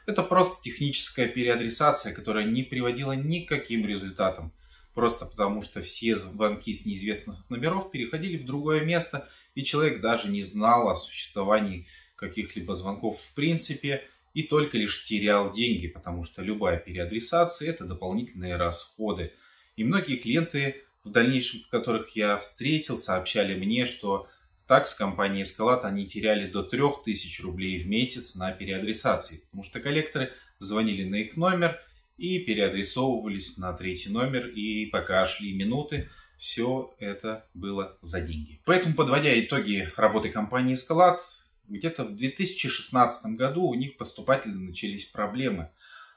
Это 0.06 0.24
просто 0.24 0.62
техническая 0.64 1.28
переадресация, 1.28 2.14
которая 2.14 2.46
не 2.46 2.64
приводила 2.64 3.12
никаким 3.12 3.86
результатам. 3.86 4.54
Просто 4.94 5.26
потому, 5.26 5.62
что 5.62 5.82
все 5.82 6.16
звонки 6.16 6.74
с 6.74 6.86
неизвестных 6.86 7.48
номеров 7.50 7.92
переходили 7.92 8.38
в 8.38 8.46
другое 8.46 8.82
место, 8.82 9.30
и 9.60 9.64
человек 9.66 10.00
даже 10.00 10.30
не 10.30 10.42
знал 10.42 10.88
о 10.88 10.96
существовании 10.96 11.86
каких-либо 12.16 12.76
звонков 12.76 13.20
в 13.20 13.36
принципе, 13.36 14.06
и 14.34 14.44
только 14.44 14.78
лишь 14.78 15.04
терял 15.04 15.52
деньги, 15.52 15.88
потому 15.90 16.24
что 16.24 16.42
любая 16.42 16.78
переадресация– 16.78 17.70
это 17.72 17.84
дополнительные 17.84 18.56
расходы. 18.56 19.34
И 19.76 19.84
многие 19.84 20.16
клиенты, 20.16 20.84
в 21.04 21.10
дальнейшем, 21.10 21.62
которых 21.70 22.16
я 22.16 22.38
встретил, 22.38 22.98
сообщали 22.98 23.54
мне, 23.54 23.86
что 23.86 24.30
так 24.66 24.88
с 24.88 24.96
компанией 24.96 25.44
Escalate 25.44 25.82
они 25.82 26.08
теряли 26.08 26.50
до 26.50 26.64
3000 26.64 27.42
рублей 27.42 27.80
в 27.80 27.88
месяц 27.88 28.36
на 28.36 28.54
переадресации, 28.54 29.42
потому 29.46 29.66
что 29.66 29.82
коллекторы 29.82 30.32
звонили 30.60 31.04
на 31.04 31.16
их 31.16 31.36
номер 31.36 31.82
и 32.18 32.40
переадресовывались 32.40 33.58
на 33.58 33.74
третий 33.74 34.10
номер, 34.10 34.48
и 34.48 34.86
пока 34.86 35.26
шли 35.28 35.52
минуты, 35.52 36.10
все 36.40 36.96
это 37.00 37.46
было 37.54 37.98
за 38.02 38.22
деньги. 38.22 38.62
Поэтому, 38.66 38.96
подводя 38.96 39.38
итоги 39.38 39.92
работы 39.98 40.30
компании 40.30 40.76
Escalate, 40.76 41.20
где-то 41.68 42.06
в 42.06 42.16
2016 42.16 43.36
году 43.36 43.64
у 43.66 43.74
них 43.76 43.98
поступательно 43.98 44.70
начались 44.70 45.06
проблемы. 45.06 45.70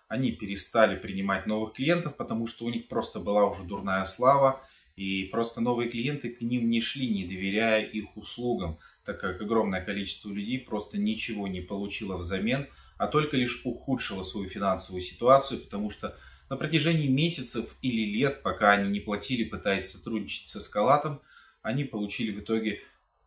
Они 0.07 0.31
перестали 0.31 0.97
принимать 0.97 1.47
новых 1.47 1.75
клиентов, 1.75 2.17
потому 2.17 2.47
что 2.47 2.67
у 2.67 2.71
них 2.71 2.87
просто 2.87 3.19
была 3.19 3.45
уже 3.47 3.65
дурная 3.65 4.05
слава, 4.05 4.65
и 4.95 5.25
просто 5.25 5.61
новые 5.61 5.91
клиенты 5.91 6.31
к 6.31 6.41
ним 6.41 6.71
не 6.71 6.81
шли, 6.81 7.11
не 7.11 7.25
доверяя 7.25 7.83
их 7.85 8.17
услугам, 8.17 8.79
так 9.05 9.21
как 9.21 9.41
огромное 9.41 9.85
количество 9.85 10.31
людей 10.31 10.61
просто 10.61 10.99
ничего 10.99 11.49
не 11.49 11.63
получило 11.63 12.17
взамен, 12.17 12.69
а 12.97 13.09
только 13.09 13.37
лишь 13.37 13.63
ухудшило 13.65 14.23
свою 14.23 14.49
финансовую 14.49 15.03
ситуацию, 15.03 15.61
потому 15.61 15.91
что 15.91 16.17
на 16.53 16.59
протяжении 16.59 17.09
месяцев 17.09 17.79
или 17.81 18.05
лет, 18.05 18.43
пока 18.43 18.73
они 18.73 18.91
не 18.91 19.01
платили, 19.01 19.43
пытаясь 19.43 19.91
сотрудничать 19.91 20.49
с 20.49 20.57
эскалатом, 20.57 21.23
они 21.63 21.85
получили 21.85 22.31
в 22.31 22.41
итоге 22.41 22.83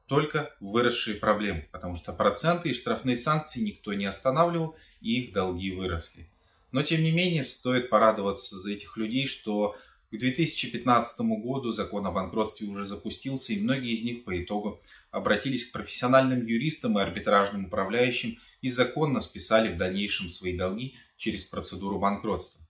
только 0.06 0.56
выросшие 0.60 1.16
проблемы, 1.16 1.68
потому 1.72 1.96
что 1.96 2.14
проценты 2.14 2.70
и 2.70 2.76
штрафные 2.76 3.18
санкции 3.18 3.62
никто 3.62 3.96
не 3.96 4.06
останавливал, 4.06 4.76
и 5.02 5.22
их 5.22 5.34
долги 5.34 5.72
выросли. 5.72 6.30
Но 6.72 6.84
тем 6.84 7.02
не 7.02 7.12
менее, 7.12 7.44
стоит 7.44 7.90
порадоваться 7.90 8.60
за 8.60 8.74
этих 8.74 8.96
людей, 8.96 9.26
что 9.26 9.76
к 10.12 10.16
2015 10.16 11.22
году 11.22 11.72
закон 11.72 12.06
о 12.06 12.12
банкротстве 12.12 12.68
уже 12.68 12.86
запустился, 12.86 13.54
и 13.54 13.60
многие 13.60 13.94
из 13.94 14.04
них 14.04 14.24
по 14.24 14.40
итогу 14.40 14.84
обратились 15.10 15.68
к 15.68 15.72
профессиональным 15.72 16.46
юристам 16.46 17.00
и 17.00 17.02
арбитражным 17.02 17.66
управляющим 17.66 18.38
и 18.62 18.70
законно 18.70 19.20
списали 19.20 19.74
в 19.74 19.78
дальнейшем 19.78 20.30
свои 20.30 20.56
долги 20.56 20.96
через 21.18 21.44
процедуру 21.44 21.98
банкротства. 21.98 22.65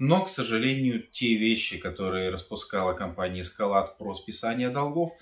Но, 0.00 0.24
к 0.24 0.28
сожалению, 0.28 1.02
те 1.02 1.36
вещи, 1.36 1.78
которые 1.78 2.30
распускала 2.30 2.94
компания 2.94 3.42
«Эскалат» 3.42 3.98
про 3.98 4.14
списание 4.14 4.70
долгов, 4.70 5.12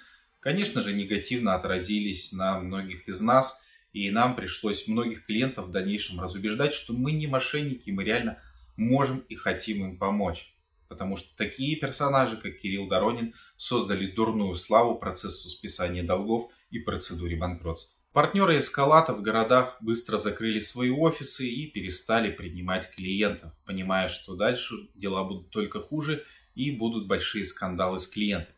конечно 0.40 0.80
же, 0.80 0.94
негативно 0.94 1.54
отразились 1.54 2.32
на 2.32 2.58
многих 2.58 3.08
из 3.08 3.20
нас, 3.20 3.62
и 3.92 4.10
нам 4.10 4.36
пришлось 4.36 4.88
многих 4.88 5.26
клиентов 5.26 5.66
в 5.66 5.70
дальнейшем 5.70 6.20
разубеждать, 6.20 6.72
что 6.72 6.94
мы 6.94 7.12
не 7.12 7.26
мошенники, 7.26 7.90
мы 7.90 8.04
реально 8.04 8.40
можем 8.76 9.18
и 9.28 9.34
хотим 9.34 9.84
им 9.84 9.98
помочь 9.98 10.54
потому 10.88 11.16
что 11.16 11.28
такие 11.36 11.76
персонажи, 11.76 12.36
как 12.36 12.58
Кирилл 12.58 12.88
Доронин, 12.88 13.34
создали 13.56 14.10
дурную 14.10 14.54
славу 14.56 14.98
процессу 14.98 15.48
списания 15.48 16.02
долгов 16.02 16.50
и 16.70 16.78
процедуре 16.78 17.36
банкротства. 17.36 17.97
Партнеры 18.18 18.58
Эскалата 18.58 19.12
в 19.12 19.22
городах 19.22 19.76
быстро 19.78 20.18
закрыли 20.18 20.58
свои 20.58 20.90
офисы 20.90 21.46
и 21.46 21.68
перестали 21.68 22.32
принимать 22.32 22.90
клиентов, 22.90 23.52
понимая, 23.64 24.08
что 24.08 24.34
дальше 24.34 24.88
дела 24.96 25.22
будут 25.22 25.50
только 25.50 25.78
хуже 25.78 26.26
и 26.56 26.72
будут 26.72 27.06
большие 27.06 27.46
скандалы 27.46 28.00
с 28.00 28.08
клиентами. 28.08 28.56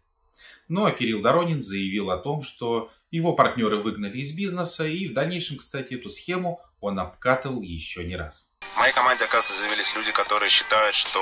Ну 0.68 0.86
а 0.86 0.92
Кирилл 0.92 1.20
Доронин 1.20 1.60
заявил 1.60 2.10
о 2.10 2.16
том, 2.16 2.42
что 2.42 2.90
его 3.10 3.34
партнеры 3.34 3.76
выгнали 3.76 4.20
из 4.20 4.32
бизнеса 4.32 4.86
и 4.86 5.08
в 5.08 5.12
дальнейшем, 5.12 5.58
кстати, 5.58 5.92
эту 5.92 6.08
схему 6.08 6.62
он 6.80 6.98
обкатывал 6.98 7.60
еще 7.60 8.02
не 8.02 8.16
раз. 8.16 8.50
В 8.62 8.78
моей 8.78 8.94
команде, 8.94 9.24
оказывается, 9.24 9.58
заявились 9.58 9.94
люди, 9.94 10.10
которые 10.10 10.48
считают, 10.48 10.94
что 10.94 11.20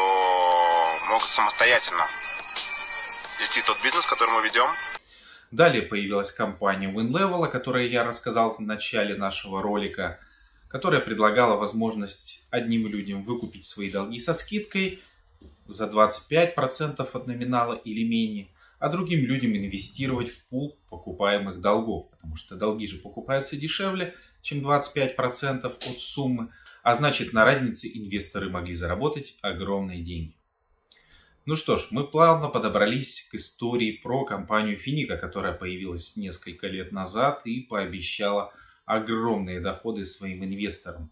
могут 1.08 1.26
самостоятельно 1.26 2.06
вести 3.40 3.62
тот 3.62 3.82
бизнес, 3.82 4.06
который 4.06 4.30
мы 4.30 4.46
ведем. 4.46 4.68
Далее 5.50 5.82
появилась 5.82 6.30
компания 6.30 6.92
WinLevel, 6.92 7.44
о 7.44 7.48
которой 7.48 7.88
я 7.88 8.04
рассказал 8.04 8.54
в 8.54 8.60
начале 8.60 9.16
нашего 9.16 9.62
ролика, 9.62 10.18
которая 10.68 11.00
предлагала 11.00 11.56
возможность 11.58 12.46
одним 12.50 12.86
людям 12.86 13.24
выкупить 13.24 13.64
свои 13.64 13.90
долги 13.90 14.18
со 14.18 14.34
скидкой 14.34 15.00
за 15.66 15.86
25% 15.86 17.00
от 17.00 17.26
номинала 17.26 17.74
или 17.74 18.06
менее, 18.06 18.48
а 18.78 18.90
другим 18.90 19.24
людям 19.24 19.56
инвестировать 19.56 20.28
в 20.28 20.46
пул 20.48 20.78
покупаемых 20.90 21.60
долгов, 21.60 22.10
потому 22.10 22.36
что 22.36 22.54
долги 22.54 22.86
же 22.86 22.98
покупаются 22.98 23.56
дешевле, 23.56 24.14
чем 24.42 24.58
25% 24.60 25.64
от 25.64 25.98
суммы, 25.98 26.50
а 26.82 26.94
значит 26.94 27.32
на 27.32 27.44
разнице 27.44 27.88
инвесторы 27.92 28.50
могли 28.50 28.74
заработать 28.74 29.36
огромные 29.40 30.02
деньги. 30.02 30.37
Ну 31.48 31.56
что 31.56 31.78
ж, 31.78 31.86
мы 31.92 32.06
плавно 32.06 32.50
подобрались 32.50 33.26
к 33.30 33.34
истории 33.34 33.92
про 34.02 34.26
компанию 34.26 34.76
Финика, 34.76 35.16
которая 35.16 35.54
появилась 35.54 36.14
несколько 36.14 36.66
лет 36.66 36.92
назад 36.92 37.46
и 37.46 37.62
пообещала 37.62 38.52
огромные 38.84 39.58
доходы 39.58 40.04
своим 40.04 40.44
инвесторам. 40.44 41.10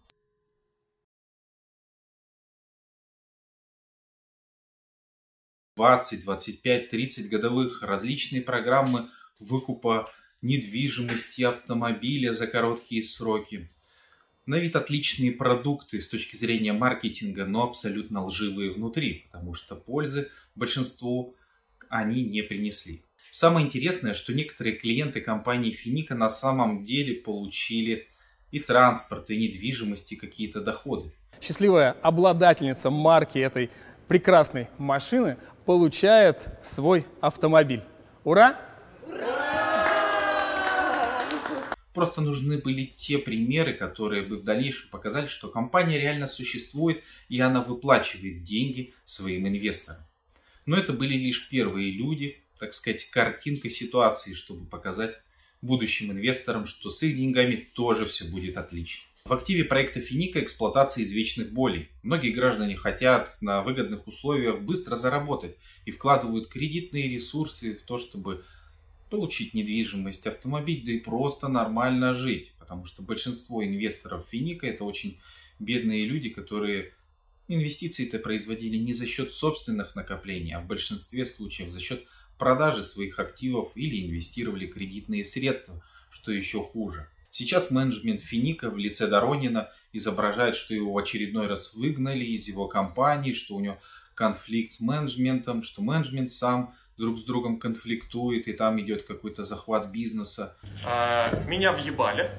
20, 5.75 6.23
25, 6.23 6.89
30 6.89 7.29
годовых 7.31 7.81
различные 7.81 8.43
программы 8.43 9.09
выкупа 9.39 10.13
недвижимости, 10.43 11.41
автомобиля 11.41 12.35
за 12.35 12.45
короткие 12.45 13.01
сроки. 13.01 13.71
На 14.47 14.55
вид 14.59 14.77
отличные 14.77 15.33
продукты 15.33 15.99
с 15.99 16.07
точки 16.07 16.37
зрения 16.37 16.71
маркетинга, 16.71 17.45
но 17.45 17.63
абсолютно 17.63 18.23
лживые 18.23 18.71
внутри, 18.71 19.25
потому 19.29 19.53
что 19.53 19.75
пользы 19.75 20.29
большинству 20.55 21.35
они 21.89 22.23
не 22.23 22.41
принесли. 22.43 23.03
Самое 23.29 23.65
интересное, 23.65 24.13
что 24.13 24.33
некоторые 24.33 24.77
клиенты 24.77 25.19
компании 25.19 25.71
Финика 25.71 26.15
на 26.15 26.29
самом 26.29 26.85
деле 26.85 27.15
получили 27.15 28.07
и 28.51 28.61
транспорт, 28.61 29.29
и 29.31 29.35
недвижимость, 29.35 30.13
и 30.13 30.15
какие-то 30.15 30.61
доходы. 30.61 31.11
Счастливая 31.41 31.91
обладательница 32.01 32.89
марки 32.89 33.39
этой 33.39 33.69
прекрасной 34.07 34.69
машины 34.77 35.35
получает 35.65 36.47
свой 36.63 37.05
автомобиль. 37.19 37.83
Ура! 38.23 38.57
Просто 41.97 42.21
нужны 42.21 42.59
были 42.59 42.85
те 42.85 43.17
примеры, 43.17 43.73
которые 43.73 44.21
бы 44.21 44.37
в 44.37 44.43
дальнейшем 44.43 44.87
показали, 44.91 45.25
что 45.25 45.47
компания 45.47 45.99
реально 45.99 46.27
существует 46.27 47.01
и 47.27 47.39
она 47.39 47.63
выплачивает 47.63 48.43
деньги 48.43 48.93
своим 49.03 49.47
инвесторам. 49.47 50.03
Но 50.67 50.77
это 50.77 50.93
были 50.93 51.15
лишь 51.15 51.49
первые 51.49 51.89
люди, 51.89 52.43
так 52.59 52.75
сказать, 52.75 53.09
картинка 53.09 53.71
ситуации, 53.71 54.35
чтобы 54.35 54.67
показать 54.67 55.19
будущим 55.63 56.11
инвесторам, 56.11 56.67
что 56.67 56.91
с 56.91 57.01
их 57.01 57.17
деньгами 57.17 57.67
тоже 57.73 58.05
все 58.05 58.25
будет 58.25 58.57
отлично. 58.57 59.03
В 59.25 59.33
активе 59.33 59.63
проекта 59.63 59.99
Финика 59.99 60.39
эксплуатация 60.39 61.03
извечных 61.03 61.51
болей. 61.51 61.89
Многие 62.03 62.29
граждане 62.29 62.75
хотят 62.75 63.35
на 63.41 63.63
выгодных 63.63 64.07
условиях 64.07 64.61
быстро 64.61 64.95
заработать 64.95 65.55
и 65.85 65.89
вкладывают 65.89 66.47
кредитные 66.47 67.09
ресурсы 67.09 67.73
в 67.73 67.81
то, 67.87 67.97
чтобы 67.97 68.45
получить 69.09 69.53
недвижимость, 69.53 70.27
автомобиль, 70.27 70.83
да 70.85 70.91
и 70.91 70.99
просто 70.99 71.47
нормально 71.47 72.13
жить. 72.13 72.53
Потому 72.59 72.85
что 72.85 73.01
большинство 73.01 73.63
инвесторов 73.63 74.27
Финика 74.29 74.67
это 74.67 74.83
очень 74.83 75.19
бедные 75.59 76.05
люди, 76.05 76.29
которые 76.29 76.93
инвестиции-то 77.47 78.19
производили 78.19 78.77
не 78.77 78.93
за 78.93 79.05
счет 79.05 79.31
собственных 79.31 79.95
накоплений, 79.95 80.53
а 80.53 80.59
в 80.59 80.67
большинстве 80.67 81.25
случаев 81.25 81.71
за 81.71 81.79
счет 81.79 82.05
продажи 82.37 82.83
своих 82.83 83.19
активов 83.19 83.71
или 83.75 84.05
инвестировали 84.05 84.67
кредитные 84.67 85.23
средства, 85.23 85.83
что 86.09 86.31
еще 86.31 86.61
хуже. 86.61 87.09
Сейчас 87.29 87.71
менеджмент 87.71 88.21
Финика 88.21 88.69
в 88.69 88.77
лице 88.77 89.07
Доронина 89.07 89.69
изображает, 89.93 90.55
что 90.55 90.73
его 90.73 90.93
в 90.93 90.97
очередной 90.97 91.47
раз 91.47 91.73
выгнали 91.73 92.25
из 92.25 92.47
его 92.47 92.67
компании, 92.67 93.33
что 93.33 93.55
у 93.55 93.59
него 93.59 93.79
конфликт 94.15 94.73
с 94.73 94.79
менеджментом, 94.79 95.63
что 95.63 95.81
менеджмент 95.81 96.31
сам 96.31 96.75
друг 96.97 97.19
с 97.19 97.23
другом 97.23 97.59
конфликтует, 97.59 98.47
и 98.47 98.53
там 98.53 98.79
идет 98.79 99.03
какой-то 99.03 99.43
захват 99.43 99.87
бизнеса. 99.87 100.55
А, 100.85 101.31
меня 101.47 101.71
въебали, 101.71 102.31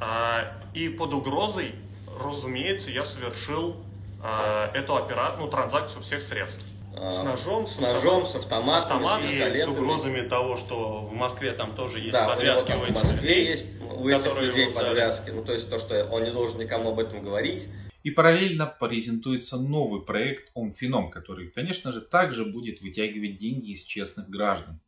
а, 0.00 0.52
и 0.74 0.88
под 0.88 1.12
угрозой, 1.12 1.74
разумеется, 2.20 2.90
я 2.90 3.04
совершил 3.04 3.76
а, 4.22 4.70
эту 4.72 4.96
операцию, 4.96 5.40
ну, 5.40 5.48
транзакцию 5.48 6.02
всех 6.02 6.22
средств. 6.22 6.64
С 6.96 7.22
ножом, 7.22 7.66
с, 7.66 7.78
ножом, 7.78 8.26
с 8.26 8.34
автоматом, 8.34 8.96
автомат, 8.96 9.22
с 9.22 9.30
пистолетами. 9.30 9.58
И 9.58 9.62
с 9.62 9.68
угрозами 9.68 10.20
того, 10.28 10.56
что 10.56 11.02
в 11.02 11.14
Москве 11.14 11.52
там 11.52 11.76
тоже 11.76 12.00
есть 12.00 12.12
да, 12.12 12.26
подвязки 12.26 12.72
у, 12.72 12.74
него, 12.74 12.82
у 12.82 12.86
там, 12.86 12.96
этих 12.96 13.00
в 13.00 13.04
Москве 13.04 13.28
людей, 13.28 13.46
есть 13.46 13.66
у 13.80 14.08
этих 14.08 14.40
людей 14.40 14.72
подвязки. 14.72 15.30
Ну, 15.30 15.44
то 15.44 15.52
есть 15.52 15.70
то, 15.70 15.78
что 15.78 16.04
он 16.06 16.24
не 16.24 16.32
должен 16.32 16.58
никому 16.58 16.90
об 16.90 16.98
этом 16.98 17.22
говорить. 17.22 17.68
И 18.08 18.10
параллельно 18.10 18.66
презентуется 18.66 19.58
новый 19.58 20.02
проект 20.02 20.50
Омфином, 20.54 21.10
который, 21.10 21.50
конечно 21.50 21.92
же, 21.92 22.00
также 22.00 22.46
будет 22.46 22.80
вытягивать 22.80 23.36
деньги 23.36 23.72
из 23.72 23.84
честных 23.84 24.30
граждан. 24.30 24.80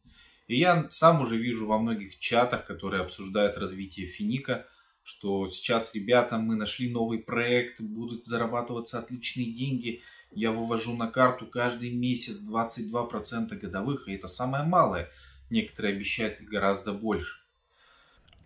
И 0.47 0.57
я 0.57 0.89
сам 0.91 1.21
уже 1.21 1.37
вижу 1.37 1.67
во 1.67 1.79
многих 1.79 2.19
чатах, 2.19 2.65
которые 2.65 3.03
обсуждают 3.03 3.59
развитие 3.59 4.07
Финика, 4.07 4.67
что 5.03 5.49
сейчас, 5.51 5.95
ребята, 5.95 6.39
мы 6.39 6.57
нашли 6.57 6.91
новый 6.91 7.19
проект, 7.19 7.81
будут 7.81 8.25
зарабатываться 8.25 8.99
отличные 8.99 9.53
деньги– 9.53 10.03
я 10.33 10.53
вывожу 10.53 10.95
на 10.95 11.09
карту 11.09 11.47
каждый 11.47 11.91
месяц 11.91 12.41
22% 12.41 13.55
годовых, 13.57 14.07
и 14.07 14.15
это 14.15 14.29
самое 14.29 14.63
малое. 14.63 15.11
Некоторые 15.51 15.95
обещают 15.97 16.41
гораздо 16.41 16.93
больше. 16.93 17.41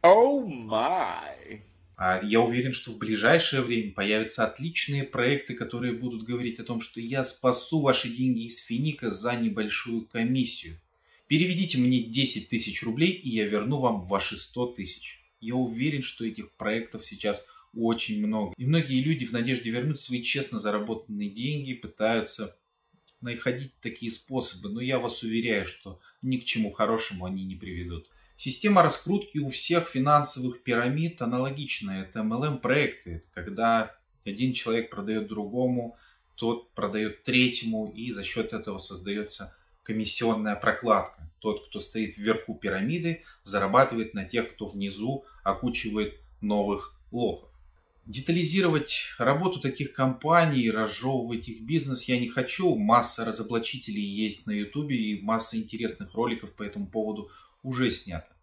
Oh 0.03 0.47
my. 0.47 1.63
А 1.97 2.21
я 2.23 2.41
уверен, 2.41 2.73
что 2.73 2.91
в 2.91 2.99
ближайшее 2.99 3.63
время 3.63 3.93
появятся 3.93 4.45
отличные 4.45 5.05
проекты, 5.05 5.55
которые 5.55 5.93
будут 5.93 6.25
говорить 6.25 6.59
о 6.59 6.65
том, 6.65 6.81
что 6.81 7.01
я 7.01 7.25
спасу 7.25 7.81
ваши 7.81 8.09
деньги 8.09 8.47
из 8.47 8.59
финика 8.59 9.11
за 9.11 9.37
небольшую 9.37 10.07
комиссию. 10.07 10.81
Переведите 11.29 11.79
мне 11.79 12.03
10 12.03 12.49
тысяч 12.49 12.83
рублей, 12.83 13.11
и 13.13 13.29
я 13.29 13.47
верну 13.47 13.79
вам 13.79 14.07
ваши 14.07 14.37
100 14.37 14.67
тысяч. 14.75 15.21
Я 15.41 15.55
уверен, 15.55 16.03
что 16.03 16.25
этих 16.25 16.53
проектов 16.53 17.05
сейчас 17.05 17.45
очень 17.75 18.25
много. 18.25 18.55
И 18.57 18.65
многие 18.65 19.01
люди 19.01 19.25
в 19.25 19.33
надежде 19.33 19.71
вернуть 19.71 20.01
свои 20.01 20.23
честно 20.23 20.59
заработанные 20.59 21.31
деньги 21.31 21.75
пытаются 21.75 22.57
находить 23.21 23.73
такие 23.81 24.13
способы, 24.13 24.69
но 24.69 24.81
я 24.81 24.99
вас 24.99 25.23
уверяю, 25.23 25.67
что 25.67 26.01
ни 26.23 26.37
к 26.37 26.45
чему 26.45 26.71
хорошему 26.71 27.25
они 27.25 27.45
не 27.45 27.57
приведут. 27.57 28.09
Система 28.45 28.83
раскрутки 28.83 29.39
у 29.39 29.49
всех 29.49 29.89
финансовых 29.89 30.63
пирамид 30.63 31.23
аналогичная. 31.23 32.03
Это 32.03 32.19
MLM-проекты, 32.19 33.25
когда 33.33 33.97
один 34.27 34.53
человек 34.53 34.91
продает 34.91 35.29
другому, 35.29 35.97
тот 36.35 36.71
продает 36.75 37.23
третьему, 37.23 37.91
и 37.97 38.13
за 38.13 38.23
счет 38.23 38.53
этого 38.53 38.77
создается 38.77 39.57
комиссионная 39.83 40.57
прокладка. 40.57 41.27
Тот, 41.39 41.67
кто 41.67 41.81
стоит 41.81 42.19
вверху 42.19 42.55
пирамиды, 42.55 43.23
зарабатывает 43.45 44.13
на 44.13 44.27
тех, 44.27 44.53
кто 44.53 44.67
внизу 44.67 45.25
окучивает 45.43 46.21
новых 46.43 47.01
лохов. 47.13 47.49
Детализировать 48.05 49.15
работу 49.17 49.59
таких 49.59 49.95
компаний, 49.95 50.71
разжевывать 50.71 51.49
их 51.49 51.63
бизнес 51.63 52.03
я 52.03 52.21
не 52.21 52.29
хочу. 52.29 52.77
Масса 52.77 53.25
разоблачителей 53.25 54.05
есть 54.05 54.47
на 54.47 54.51
ютубе 54.51 54.97
и 54.99 55.23
масса 55.23 55.57
интересных 55.57 56.13
роликов 56.13 56.53
по 56.53 56.63
этому 56.63 56.87
поводу 56.87 57.31
уже 57.63 57.91
снято. 57.91 58.34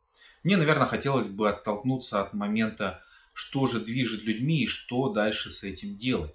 Мне, 0.44 0.58
наверное, 0.58 0.88
хотелось 0.88 1.28
бы 1.28 1.50
оттолкнуться 1.50 2.22
от 2.22 2.34
момента, 2.34 3.04
что 3.34 3.68
же 3.68 3.80
движет 3.80 4.24
людьми 4.24 4.64
и 4.64 4.68
что 4.68 5.10
дальше 5.10 5.50
с 5.50 5.64
этим 5.64 5.98
делать. 5.98 6.34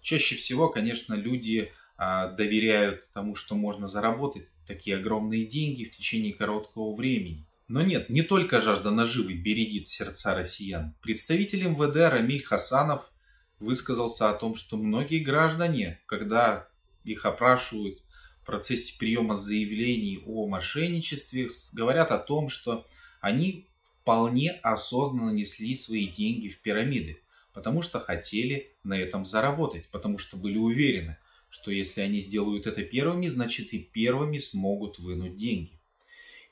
Чаще 0.00 0.36
всего, 0.36 0.68
конечно, 0.68 1.14
люди 1.14 1.72
а, 1.96 2.28
доверяют 2.28 3.10
тому, 3.12 3.34
что 3.34 3.54
можно 3.54 3.86
заработать 3.86 4.48
такие 4.66 4.96
огромные 4.96 5.46
деньги 5.46 5.84
в 5.84 5.96
течение 5.96 6.32
короткого 6.32 6.94
времени. 6.94 7.46
Но 7.68 7.82
нет, 7.82 8.10
не 8.10 8.22
только 8.22 8.60
жажда 8.60 8.90
наживы 8.90 9.34
бередит 9.34 9.88
сердца 9.88 10.34
россиян. 10.34 10.94
Представитель 11.00 11.64
МВД 11.68 11.96
Рамиль 12.12 12.42
Хасанов 12.42 13.10
высказался 13.58 14.30
о 14.30 14.34
том, 14.34 14.54
что 14.54 14.76
многие 14.76 15.20
граждане, 15.20 16.00
когда 16.06 16.68
их 17.04 17.24
опрашивают 17.24 18.02
в 18.42 18.46
процессе 18.46 18.98
приема 18.98 19.36
заявлений 19.36 20.22
о 20.26 20.46
мошенничестве, 20.46 21.48
говорят 21.72 22.10
о 22.10 22.18
том, 22.18 22.48
что 22.50 22.86
они 23.24 23.66
вполне 24.02 24.50
осознанно 24.50 25.30
несли 25.30 25.74
свои 25.76 26.06
деньги 26.06 26.48
в 26.48 26.60
пирамиды, 26.60 27.22
потому 27.54 27.80
что 27.80 27.98
хотели 27.98 28.76
на 28.84 28.98
этом 28.98 29.24
заработать, 29.24 29.88
потому 29.88 30.18
что 30.18 30.36
были 30.36 30.58
уверены, 30.58 31.16
что 31.48 31.70
если 31.70 32.02
они 32.02 32.20
сделают 32.20 32.66
это 32.66 32.82
первыми, 32.82 33.28
значит 33.28 33.72
и 33.72 33.78
первыми 33.78 34.36
смогут 34.36 34.98
вынуть 34.98 35.36
деньги. 35.36 35.80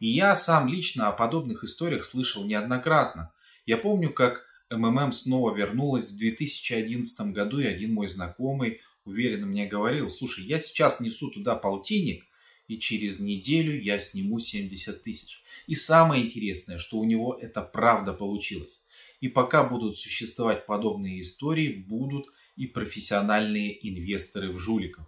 И 0.01 0.09
я 0.09 0.35
сам 0.35 0.67
лично 0.67 1.09
о 1.09 1.13
подобных 1.13 1.63
историях 1.63 2.07
слышал 2.07 2.47
неоднократно. 2.47 3.33
Я 3.67 3.77
помню, 3.77 4.11
как 4.11 4.47
МММ 4.71 5.13
снова 5.13 5.55
вернулась 5.55 6.11
в 6.11 6.17
2011 6.17 7.33
году, 7.33 7.59
и 7.59 7.67
один 7.67 7.93
мой 7.93 8.09
знакомый 8.09 8.81
уверенно 9.05 9.45
мне 9.45 9.67
говорил, 9.67 10.09
слушай, 10.09 10.43
я 10.47 10.59
сейчас 10.59 11.01
несу 11.01 11.31
туда 11.31 11.55
полтинник, 11.55 12.25
и 12.73 12.79
через 12.79 13.21
неделю 13.21 13.79
я 13.79 13.99
сниму 13.99 14.41
70 14.41 15.03
тысяч. 15.03 15.43
И 15.67 15.75
самое 15.75 16.25
интересное, 16.25 16.79
что 16.79 16.99
у 16.99 17.05
него 17.05 17.39
это 17.41 17.61
правда 17.61 18.15
получилось. 18.15 18.83
И 19.21 19.29
пока 19.29 19.63
будут 19.63 19.99
существовать 19.99 20.65
подобные 20.65 21.21
истории, 21.21 21.85
будут 21.87 22.29
и 22.57 22.67
профессиональные 22.67 23.89
инвесторы 23.89 24.51
в 24.51 24.59
жуликов. 24.59 25.07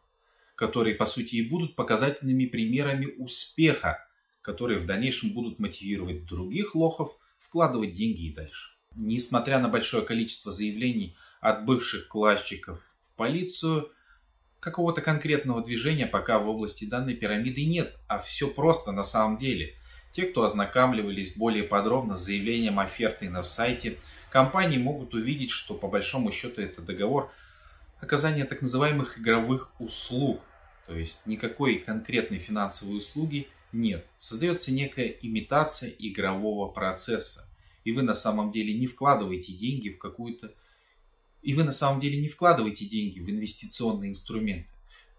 которые 0.57 0.95
по 0.95 1.05
сути 1.05 1.35
и 1.35 1.49
будут 1.49 1.75
показательными 1.75 2.47
примерами 2.47 3.07
успеха, 3.19 4.07
которые 4.41 4.79
в 4.79 4.87
дальнейшем 4.87 5.31
будут 5.31 5.59
мотивировать 5.59 6.27
других 6.27 6.77
лохов 6.77 7.19
вкладывать 7.41 7.93
деньги 7.93 8.27
и 8.27 8.33
дальше. 8.33 8.71
Несмотря 8.95 9.59
на 9.59 9.69
большое 9.69 10.05
количество 10.05 10.53
заявлений 10.53 11.17
от 11.41 11.65
бывших 11.65 12.07
классчиков 12.07 12.79
в 13.11 13.17
полицию, 13.17 13.91
какого-то 14.65 15.03
конкретного 15.03 15.63
движения 15.63 16.07
пока 16.07 16.39
в 16.39 16.49
области 16.49 16.87
данной 16.87 17.13
пирамиды 17.13 17.67
нет, 17.67 17.99
а 18.07 18.17
все 18.17 18.49
просто 18.49 18.93
на 18.93 19.05
самом 19.05 19.37
деле. 19.37 19.75
Те, 20.13 20.23
кто 20.23 20.43
ознакомливались 20.43 21.37
более 21.37 21.65
подробно 21.65 22.17
с 22.17 22.25
заявлением 22.25 22.79
оферты 22.79 23.29
на 23.29 23.43
сайте, 23.43 23.99
компании 24.31 24.79
могут 24.79 25.13
увидеть, 25.13 25.51
что 25.51 25.75
по 25.75 25.87
большому 25.87 26.33
счету 26.33 26.63
это 26.63 26.81
договор 26.81 27.31
оказания 28.01 28.47
так 28.47 28.63
называемых 28.63 29.19
игровых 29.19 29.71
услуг. 29.79 30.41
То 30.87 30.97
есть 30.97 31.21
никакой 31.27 31.75
конкретной 31.77 32.39
финансовой 32.39 32.97
услуги 32.97 33.49
нет. 33.71 34.07
Создается 34.17 34.73
некая 34.73 35.09
имитация 35.09 35.91
игрового 35.99 36.73
процесса. 36.73 37.47
И 37.85 37.93
вы 37.93 38.01
на 38.01 38.15
самом 38.15 38.51
деле 38.51 38.73
не 38.73 38.87
вкладываете 38.87 39.53
деньги 39.53 39.91
в 39.91 39.99
какую-то 39.99 40.55
и 41.45 41.55
вы 41.55 41.63
на 41.65 41.73
самом 41.73 42.01
деле 42.01 42.21
не 42.21 42.29
вкладываете 42.29 42.87
деньги 42.87 43.21
в 43.21 43.31
инвестиционные 43.31 44.11
инструменты. 44.11 44.67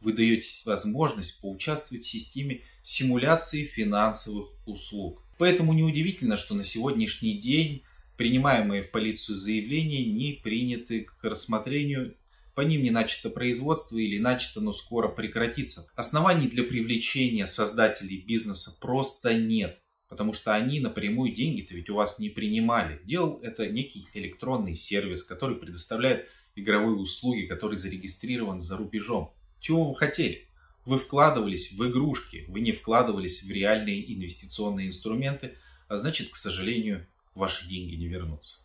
Вы 0.01 0.13
даете 0.13 0.49
возможность 0.65 1.39
поучаствовать 1.39 2.03
в 2.03 2.09
системе 2.09 2.61
симуляции 2.83 3.63
финансовых 3.63 4.49
услуг. 4.65 5.21
Поэтому 5.37 5.73
неудивительно, 5.73 6.35
что 6.35 6.55
на 6.55 6.63
сегодняшний 6.63 7.37
день 7.37 7.83
принимаемые 8.17 8.81
в 8.81 8.91
полицию 8.91 9.35
заявления 9.35 10.05
не 10.05 10.33
приняты 10.33 11.01
к 11.01 11.23
рассмотрению, 11.23 12.15
по 12.55 12.61
ним 12.61 12.83
не 12.83 12.89
начато 12.89 13.29
производство 13.29 13.97
или 13.97 14.17
начато, 14.17 14.61
но 14.61 14.73
скоро 14.73 15.09
прекратится. 15.09 15.87
Оснований 15.95 16.47
для 16.47 16.63
привлечения 16.63 17.45
создателей 17.45 18.17
бизнеса 18.17 18.75
просто 18.79 19.33
нет. 19.33 19.81
Потому 20.15 20.31
что 20.31 20.55
они 20.55 20.79
напрямую 20.79 21.33
деньги-то 21.33 21.75
ведь 21.75 21.89
у 21.89 21.95
вас 21.95 22.19
не 22.19 22.29
принимали. 22.29 23.01
Делал 23.03 23.41
это 23.43 23.69
некий 23.69 24.07
электронный 24.13 24.73
сервис, 24.73 25.23
который 25.23 25.57
предоставляет 25.57 26.29
игровые 26.55 26.95
услуги, 26.95 27.47
который 27.47 27.77
зарегистрирован 27.77 28.61
за 28.61 28.77
рубежом. 28.77 29.33
Чего 29.59 29.89
вы 29.89 29.95
хотели? 29.97 30.47
Вы 30.85 30.97
вкладывались 30.97 31.73
в 31.73 31.85
игрушки, 31.85 32.45
вы 32.47 32.61
не 32.61 32.71
вкладывались 32.71 33.43
в 33.43 33.51
реальные 33.51 34.13
инвестиционные 34.13 34.87
инструменты, 34.87 35.57
а 35.89 35.97
значит, 35.97 36.29
к 36.29 36.37
сожалению, 36.37 37.05
ваши 37.33 37.67
деньги 37.67 37.95
не 37.95 38.07
вернутся. 38.07 38.64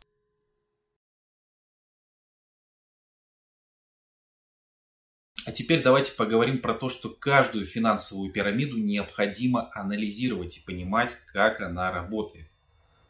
А 5.50 5.52
теперь 5.52 5.82
давайте 5.82 6.12
поговорим 6.12 6.60
про 6.60 6.74
то, 6.74 6.88
что 6.88 7.08
каждую 7.08 7.66
финансовую 7.66 8.30
пирамиду 8.30 8.78
необходимо 8.78 9.68
анализировать 9.74 10.58
и 10.58 10.60
понимать, 10.60 11.10
как 11.26 11.60
она 11.60 11.90
работает. 11.90 12.46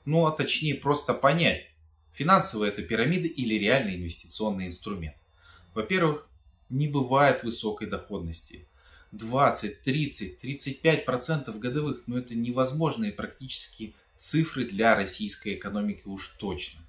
Ну, 0.06 0.24
а 0.24 0.30
точнее 0.30 0.76
просто 0.76 1.12
понять, 1.12 1.66
финансовая 2.14 2.70
это 2.70 2.80
пирамида 2.80 3.28
или 3.28 3.56
реальный 3.56 3.96
инвестиционный 3.96 4.68
инструмент. 4.68 5.16
Во-первых, 5.74 6.26
не 6.70 6.88
бывает 6.88 7.42
высокой 7.44 7.88
доходности. 7.88 8.64
20, 9.12 9.82
30, 9.82 10.38
35 10.38 11.04
процентов 11.04 11.58
годовых, 11.58 12.04
но 12.06 12.14
ну, 12.14 12.22
это 12.22 12.34
невозможные 12.34 13.12
практически 13.12 13.92
цифры 14.16 14.64
для 14.64 14.94
российской 14.94 15.56
экономики 15.56 16.04
уж 16.06 16.28
точно 16.38 16.80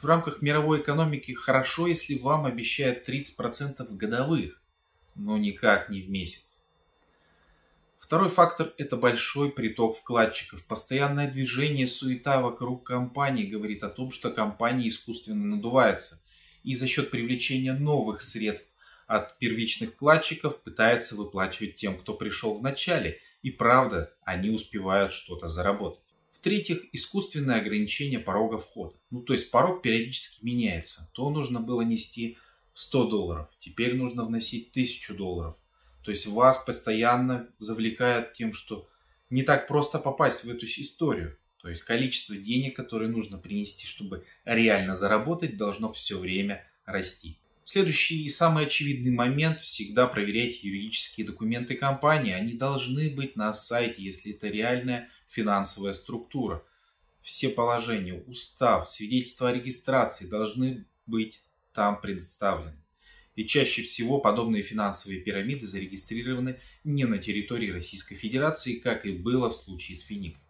в 0.00 0.04
рамках 0.04 0.42
мировой 0.42 0.80
экономики 0.80 1.32
хорошо, 1.32 1.86
если 1.86 2.18
вам 2.18 2.46
обещают 2.46 3.08
30% 3.08 3.96
годовых, 3.96 4.60
но 5.14 5.36
никак 5.38 5.88
не 5.88 6.02
в 6.02 6.10
месяц. 6.10 6.62
Второй 7.98 8.28
фактор– 8.28 8.72
это 8.78 8.96
большой 8.96 9.50
приток 9.50 9.96
вкладчиков. 9.96 10.66
Постоянное 10.66 11.30
движение, 11.30 11.86
суета 11.86 12.40
вокруг 12.42 12.84
компании 12.86 13.44
говорит 13.44 13.82
о 13.82 13.88
том, 13.88 14.10
что 14.10 14.30
компания 14.30 14.88
искусственно 14.88 15.56
надувается 15.56 16.20
и 16.64 16.74
за 16.74 16.86
счет 16.86 17.10
привлечения 17.10 17.72
новых 17.72 18.20
средств 18.20 18.76
от 19.06 19.38
первичных 19.38 19.92
вкладчиков 19.92 20.60
пытается 20.62 21.14
выплачивать 21.14 21.76
тем, 21.76 21.98
кто 21.98 22.14
пришел 22.14 22.58
в 22.58 22.62
начале. 22.62 23.20
И 23.42 23.50
правда, 23.50 24.14
они 24.22 24.50
успевают 24.50 25.12
что-то 25.12 25.48
заработать. 25.48 26.13
В-третьих, 26.44 26.84
искусственное 26.92 27.58
ограничение 27.58 28.18
порога 28.18 28.58
входа. 28.58 28.92
Ну, 29.10 29.22
то 29.22 29.32
есть 29.32 29.50
порог 29.50 29.80
периодически 29.80 30.44
меняется. 30.44 31.10
То 31.14 31.30
нужно 31.30 31.58
было 31.58 31.80
нести 31.80 32.36
100 32.74 33.08
долларов, 33.08 33.48
теперь 33.60 33.94
нужно 33.94 34.26
вносить 34.26 34.68
1000 34.72 35.14
долларов. 35.14 35.56
То 36.02 36.10
есть 36.10 36.26
вас 36.26 36.58
постоянно 36.58 37.48
завлекают 37.56 38.34
тем, 38.34 38.52
что 38.52 38.86
не 39.30 39.42
так 39.42 39.66
просто 39.66 39.98
попасть 39.98 40.44
в 40.44 40.50
эту 40.50 40.66
историю. 40.66 41.38
То 41.62 41.70
есть 41.70 41.80
количество 41.80 42.36
денег, 42.36 42.76
которые 42.76 43.10
нужно 43.10 43.38
принести, 43.38 43.86
чтобы 43.86 44.26
реально 44.44 44.94
заработать, 44.94 45.56
должно 45.56 45.90
все 45.94 46.18
время 46.18 46.62
расти. 46.84 47.38
Следующий 47.66 48.24
и 48.24 48.28
самый 48.28 48.66
очевидный 48.66 49.10
момент– 49.10 49.60
всегда 49.62 50.06
проверяйте 50.06 50.68
юридические 50.68 51.26
документы 51.26 51.76
компании. 51.76 52.34
Они 52.34 52.52
должны 52.52 53.08
быть 53.08 53.36
на 53.36 53.54
сайте, 53.54 54.02
если 54.02 54.34
это 54.34 54.48
реальная 54.48 55.08
финансовая 55.28 55.94
структура. 55.94 56.62
Все 57.22 57.48
положения, 57.48 58.22
устав, 58.26 58.90
свидетельство 58.90 59.48
о 59.48 59.52
регистрации 59.54 60.26
должны 60.26 60.84
быть 61.06 61.42
там 61.72 62.02
предоставлены. 62.02 62.76
И 63.34 63.46
чаще 63.46 63.82
всего 63.82 64.20
подобные 64.20 64.62
финансовые 64.62 65.20
пирамиды 65.20 65.66
зарегистрированы 65.66 66.60
не 66.84 67.06
на 67.06 67.16
территории 67.16 67.70
Российской 67.70 68.14
Федерации, 68.14 68.74
как 68.74 69.06
и 69.06 69.12
было 69.12 69.48
в 69.48 69.56
случае 69.56 69.96
с 69.96 70.02
Финикой. 70.02 70.43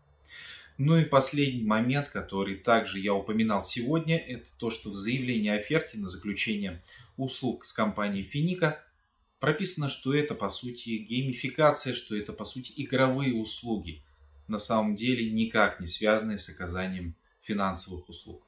Ну 0.76 0.96
и 0.96 1.04
последний 1.04 1.62
момент, 1.62 2.08
который 2.08 2.56
также 2.56 2.98
я 2.98 3.14
упоминал 3.14 3.64
сегодня, 3.64 4.16
это 4.18 4.46
то, 4.58 4.70
что 4.70 4.90
в 4.90 4.94
заявлении 4.94 5.50
о 5.50 5.54
оферте 5.54 5.98
на 5.98 6.08
заключение 6.08 6.82
услуг 7.16 7.64
с 7.64 7.72
компанией 7.72 8.24
Финика 8.24 8.82
прописано, 9.38 9.88
что 9.88 10.12
это 10.12 10.34
по 10.34 10.48
сути 10.48 10.98
геймификация, 10.98 11.94
что 11.94 12.16
это 12.16 12.32
по 12.32 12.44
сути 12.44 12.72
игровые 12.76 13.34
услуги, 13.34 14.02
на 14.48 14.58
самом 14.58 14.96
деле 14.96 15.30
никак 15.30 15.78
не 15.78 15.86
связанные 15.86 16.38
с 16.38 16.48
оказанием 16.48 17.14
финансовых 17.40 18.08
услуг. 18.08 18.42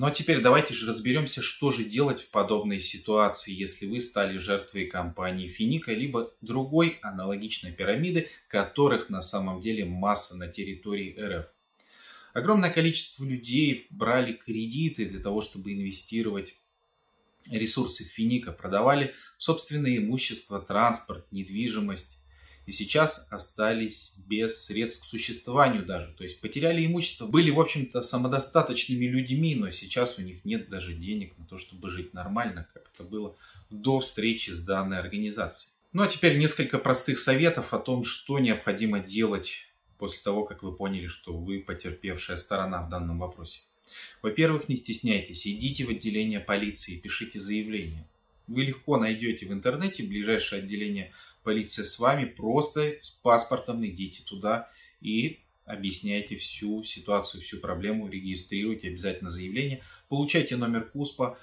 Ну 0.00 0.06
а 0.06 0.10
теперь 0.10 0.40
давайте 0.40 0.72
же 0.72 0.86
разберемся, 0.86 1.42
что 1.42 1.72
же 1.72 1.84
делать 1.84 2.22
в 2.22 2.30
подобной 2.30 2.80
ситуации, 2.80 3.52
если 3.52 3.84
вы 3.84 4.00
стали 4.00 4.38
жертвой 4.38 4.86
компании 4.86 5.46
Финика, 5.46 5.92
либо 5.92 6.32
другой 6.40 6.98
аналогичной 7.02 7.72
пирамиды, 7.72 8.30
которых 8.48 9.10
на 9.10 9.20
самом 9.20 9.60
деле 9.60 9.84
масса 9.84 10.38
на 10.38 10.48
территории 10.48 11.14
РФ. 11.20 11.44
Огромное 12.32 12.70
количество 12.70 13.24
людей 13.26 13.88
брали 13.90 14.32
кредиты 14.32 15.04
для 15.04 15.20
того, 15.20 15.42
чтобы 15.42 15.74
инвестировать 15.74 16.54
ресурсы 17.50 18.04
Финика, 18.04 18.52
продавали 18.52 19.14
собственное 19.36 19.98
имущество, 19.98 20.62
транспорт, 20.62 21.30
недвижимость. 21.30 22.19
И 22.70 22.72
сейчас 22.72 23.26
остались 23.30 24.14
без 24.28 24.62
средств 24.66 25.02
к 25.02 25.04
существованию 25.04 25.84
даже. 25.84 26.12
То 26.12 26.22
есть 26.22 26.38
потеряли 26.38 26.86
имущество. 26.86 27.26
Были, 27.26 27.50
в 27.50 27.58
общем-то, 27.58 28.00
самодостаточными 28.00 29.06
людьми, 29.06 29.56
но 29.56 29.72
сейчас 29.72 30.18
у 30.18 30.22
них 30.22 30.44
нет 30.44 30.68
даже 30.68 30.94
денег 30.94 31.36
на 31.36 31.46
то, 31.46 31.58
чтобы 31.58 31.90
жить 31.90 32.14
нормально, 32.14 32.68
как 32.72 32.88
это 32.94 33.02
было 33.02 33.36
до 33.70 33.98
встречи 33.98 34.50
с 34.50 34.60
данной 34.60 35.00
организацией. 35.00 35.72
Ну 35.92 36.04
а 36.04 36.06
теперь 36.06 36.38
несколько 36.38 36.78
простых 36.78 37.18
советов 37.18 37.74
о 37.74 37.80
том, 37.80 38.04
что 38.04 38.38
необходимо 38.38 39.00
делать 39.00 39.66
после 39.98 40.22
того, 40.22 40.44
как 40.44 40.62
вы 40.62 40.72
поняли, 40.72 41.08
что 41.08 41.36
вы 41.36 41.58
потерпевшая 41.58 42.36
сторона 42.36 42.84
в 42.84 42.88
данном 42.88 43.18
вопросе. 43.18 43.62
Во-первых, 44.22 44.68
не 44.68 44.76
стесняйтесь, 44.76 45.44
идите 45.44 45.86
в 45.86 45.90
отделение 45.90 46.38
полиции, 46.38 46.98
пишите 46.98 47.40
заявление. 47.40 48.06
Вы 48.46 48.62
легко 48.62 48.96
найдете 48.96 49.46
в 49.46 49.52
интернете 49.52 50.04
ближайшее 50.04 50.62
отделение 50.62 51.12
полиции 51.42 51.82
с 51.82 51.98
вами, 51.98 52.24
просто 52.24 52.96
с 53.00 53.10
паспортом 53.10 53.84
идите 53.86 54.22
туда 54.24 54.70
и 55.00 55.40
объясняйте 55.64 56.36
всю 56.36 56.82
ситуацию, 56.84 57.42
всю 57.42 57.58
проблему, 57.58 58.08
регистрируйте 58.08 58.88
обязательно 58.88 59.30
заявление, 59.30 59.82
получайте 60.08 60.56
номер 60.56 60.84
КУСПа, 60.90 61.38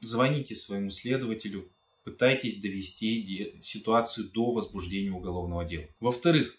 звоните 0.00 0.54
своему 0.54 0.90
следователю, 0.90 1.70
пытайтесь 2.04 2.60
довести 2.60 3.54
ситуацию 3.62 4.28
до 4.28 4.52
возбуждения 4.52 5.12
уголовного 5.12 5.64
дела. 5.64 5.86
Во-вторых, 6.00 6.56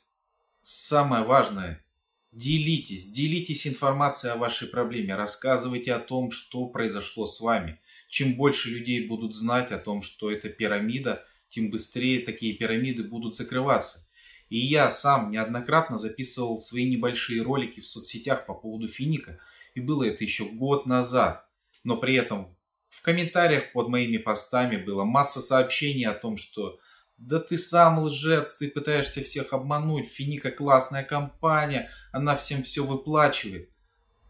самое 0.61 1.25
важное, 1.25 1.83
делитесь, 2.31 3.09
делитесь 3.09 3.67
информацией 3.67 4.33
о 4.33 4.37
вашей 4.37 4.67
проблеме, 4.67 5.15
рассказывайте 5.15 5.93
о 5.93 5.99
том, 5.99 6.31
что 6.31 6.65
произошло 6.67 7.25
с 7.25 7.39
вами. 7.39 7.79
Чем 8.07 8.35
больше 8.35 8.69
людей 8.69 9.07
будут 9.07 9.35
знать 9.35 9.71
о 9.71 9.79
том, 9.79 10.01
что 10.01 10.31
это 10.31 10.47
пирамида, 10.47 11.25
тем 11.53 11.69
быстрее 11.69 12.25
такие 12.25 12.53
пирамиды 12.55 13.03
будут 13.03 13.35
закрываться. 13.35 14.07
И 14.49 14.57
я 14.57 14.89
сам 14.89 15.29
неоднократно 15.29 15.97
записывал 15.97 16.59
свои 16.59 16.89
небольшие 16.89 17.43
ролики 17.43 17.79
в 17.79 17.87
соцсетях 17.87 18.45
по 18.45 18.55
поводу 18.55 18.87
финика. 18.87 19.39
И 19.75 19.79
было 19.79 20.03
это 20.03 20.23
еще 20.23 20.45
год 20.45 20.85
назад. 20.87 21.47
Но 21.83 21.97
при 21.97 22.15
этом 22.15 22.57
в 22.89 23.01
комментариях 23.03 23.71
под 23.71 23.87
моими 23.87 24.17
постами 24.17 24.77
было 24.77 25.03
масса 25.03 25.41
сообщений 25.41 26.05
о 26.05 26.13
том, 26.13 26.37
что 26.37 26.79
да 27.17 27.39
ты 27.39 27.57
сам 27.57 27.99
лжец, 27.99 28.55
ты 28.55 28.67
пытаешься 28.67 29.23
всех 29.23 29.53
обмануть, 29.53 30.07
Финика 30.07 30.51
классная 30.51 31.03
компания, 31.03 31.91
она 32.11 32.35
всем 32.35 32.63
все 32.63 32.83
выплачивает. 32.83 33.69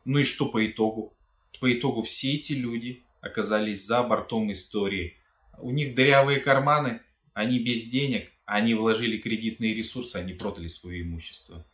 Ну 0.03 0.19
и 0.19 0.23
что 0.23 0.47
по 0.47 0.65
итогу? 0.65 1.17
По 1.61 1.73
итогу 1.73 2.01
все 2.01 2.33
эти 2.33 2.51
люди 2.51 3.05
оказались 3.21 3.85
за 3.85 4.03
бортом 4.03 4.51
истории. 4.51 5.17
У 5.59 5.71
них 5.71 5.95
дырявые 5.95 6.39
карманы, 6.39 7.01
они 7.33 7.59
без 7.59 7.85
денег, 7.85 8.31
они 8.45 8.73
вложили 8.73 9.17
кредитные 9.17 9.73
ресурсы, 9.73 10.17
они 10.17 10.33
продали 10.33 10.67
свое 10.67 11.01
имущество. 11.01 11.65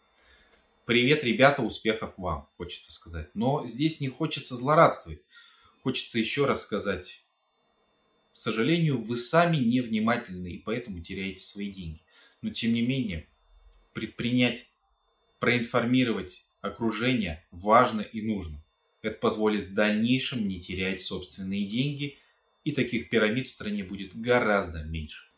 Привет, 0.86 1.24
ребята, 1.24 1.62
успехов 1.62 2.14
вам, 2.18 2.48
хочется 2.58 2.92
сказать. 2.92 3.30
Но 3.36 3.68
здесь 3.68 4.00
не 4.00 4.08
хочется 4.08 4.56
злорадствовать. 4.56 5.22
Хочется 5.84 6.20
еще 6.20 6.46
раз 6.46 6.64
сказать, 6.64 7.24
к 8.34 8.38
сожалению, 8.38 9.02
вы 9.02 9.18
сами 9.18 9.58
невнимательны 9.58 10.54
и 10.54 10.58
поэтому 10.58 11.02
теряете 11.02 11.44
свои 11.44 11.72
деньги. 11.72 12.02
Но 12.42 12.50
тем 12.50 12.74
не 12.74 12.82
менее, 12.82 13.28
предпринять, 13.94 14.66
проинформировать 15.40 16.46
окружение 16.62 17.46
важно 17.52 18.02
и 18.02 18.22
нужно. 18.22 18.64
Это 19.02 19.20
позволит 19.20 19.70
в 19.70 19.74
дальнейшем 19.74 20.48
не 20.48 20.60
терять 20.62 21.02
собственные 21.02 21.66
деньги, 21.66 22.18
и 22.64 22.72
таких 22.72 23.10
пирамид 23.10 23.48
в 23.48 23.52
стране 23.52 23.84
будет 23.84 24.20
гораздо 24.20 24.84
меньше. 24.84 25.29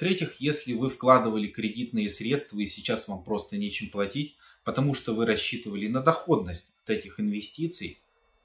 В-третьих, 0.00 0.36
если 0.40 0.72
вы 0.72 0.88
вкладывали 0.88 1.46
кредитные 1.46 2.08
средства 2.08 2.58
и 2.58 2.64
сейчас 2.64 3.06
вам 3.06 3.22
просто 3.22 3.58
нечем 3.58 3.90
платить, 3.90 4.34
потому 4.64 4.94
что 4.94 5.14
вы 5.14 5.26
рассчитывали 5.26 5.88
на 5.88 6.00
доходность 6.00 6.74
от 6.82 6.88
этих 6.88 7.20
инвестиций, 7.20 7.98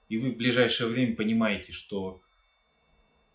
и 0.09 0.17
вы 0.17 0.31
в 0.31 0.35
ближайшее 0.35 0.89
время 0.89 1.15
понимаете, 1.15 1.71
что 1.71 2.21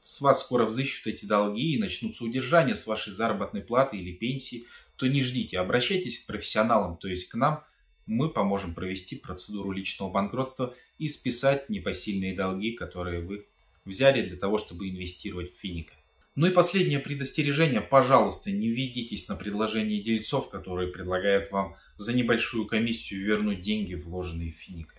с 0.01 0.21
вас 0.21 0.43
скоро 0.43 0.67
взыщут 0.67 1.07
эти 1.07 1.25
долги 1.25 1.73
и 1.73 1.79
начнутся 1.79 2.25
удержания 2.25 2.77
с 2.77 2.87
вашей 2.87 3.11
заработной 3.11 3.63
платы 3.63 3.97
или 3.97 4.13
пенсии, 4.13 4.67
то 4.97 5.07
не 5.07 5.23
ждите, 5.23 5.59
обращайтесь 5.59 6.19
к 6.19 6.27
профессионалам, 6.27 6.99
то 6.99 7.09
есть 7.09 7.27
к 7.27 7.35
нам. 7.37 7.65
Мы 8.05 8.29
поможем 8.29 8.75
провести 8.75 9.17
процедуру 9.17 9.73
личного 9.73 10.11
банкротства 10.11 10.75
и 10.99 11.09
списать 11.09 11.71
непосильные 11.71 12.35
долги, 12.35 12.73
которые 12.73 13.23
вы 13.23 13.47
взяли 13.87 14.21
для 14.21 14.37
того, 14.37 14.59
чтобы 14.59 14.91
инвестировать 14.91 15.55
в 15.55 15.59
Финика. 15.59 15.95
Ну 16.41 16.47
и 16.47 16.51
последнее 16.51 17.01
предостережение. 17.01 17.83
Пожалуйста, 17.83 18.51
не 18.51 18.71
ведитесь 18.71 19.29
на 19.29 19.37
предложение 19.37 20.01
дельцов, 20.01 20.49
которые 20.49 20.89
предлагают 20.89 21.51
вам 21.51 21.77
за 21.99 22.15
небольшую 22.15 22.67
комиссию 22.67 23.27
вернуть 23.27 23.61
деньги, 23.61 23.93
вложенные 23.93 24.51
в 24.51 24.55
Финика. 24.55 24.95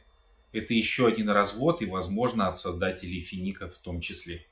Это 0.53 0.75
еще 0.75 1.07
один 1.07 1.31
развод 1.31 1.81
и, 1.81 1.87
возможно, 1.87 2.47
от 2.47 2.59
создателей 2.59 3.21
Финика 3.21 3.67
в 3.67 3.77
том 3.79 4.01
числе. 4.01 4.45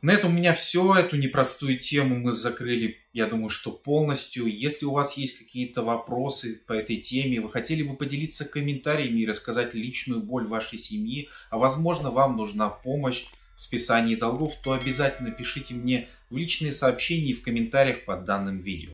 На 0.00 0.12
этом 0.12 0.30
у 0.30 0.34
меня 0.36 0.54
все. 0.54 0.94
Эту 0.94 1.16
непростую 1.16 1.76
тему 1.76 2.14
мы 2.14 2.30
закрыли, 2.30 2.98
я 3.12 3.26
думаю, 3.26 3.48
что 3.48 3.72
полностью. 3.72 4.46
Если 4.46 4.86
у 4.86 4.92
вас 4.92 5.16
есть 5.16 5.38
какие-то 5.38 5.82
вопросы 5.82 6.62
по 6.68 6.72
этой 6.72 6.98
теме, 6.98 7.40
вы 7.40 7.50
хотели 7.50 7.82
бы 7.82 7.96
поделиться 7.96 8.44
комментариями 8.44 9.22
и 9.22 9.26
рассказать 9.26 9.74
личную 9.74 10.22
боль 10.22 10.46
вашей 10.46 10.78
семьи, 10.78 11.30
а 11.50 11.58
возможно 11.58 12.12
вам 12.12 12.36
нужна 12.36 12.68
помощь 12.68 13.24
списании 13.60 14.14
долгов, 14.14 14.54
то 14.62 14.72
обязательно 14.72 15.30
пишите 15.30 15.74
мне 15.74 16.08
в 16.30 16.36
личные 16.36 16.72
сообщения 16.72 17.30
и 17.30 17.34
в 17.34 17.42
комментариях 17.42 18.04
под 18.04 18.24
данным 18.24 18.60
видео. 18.60 18.92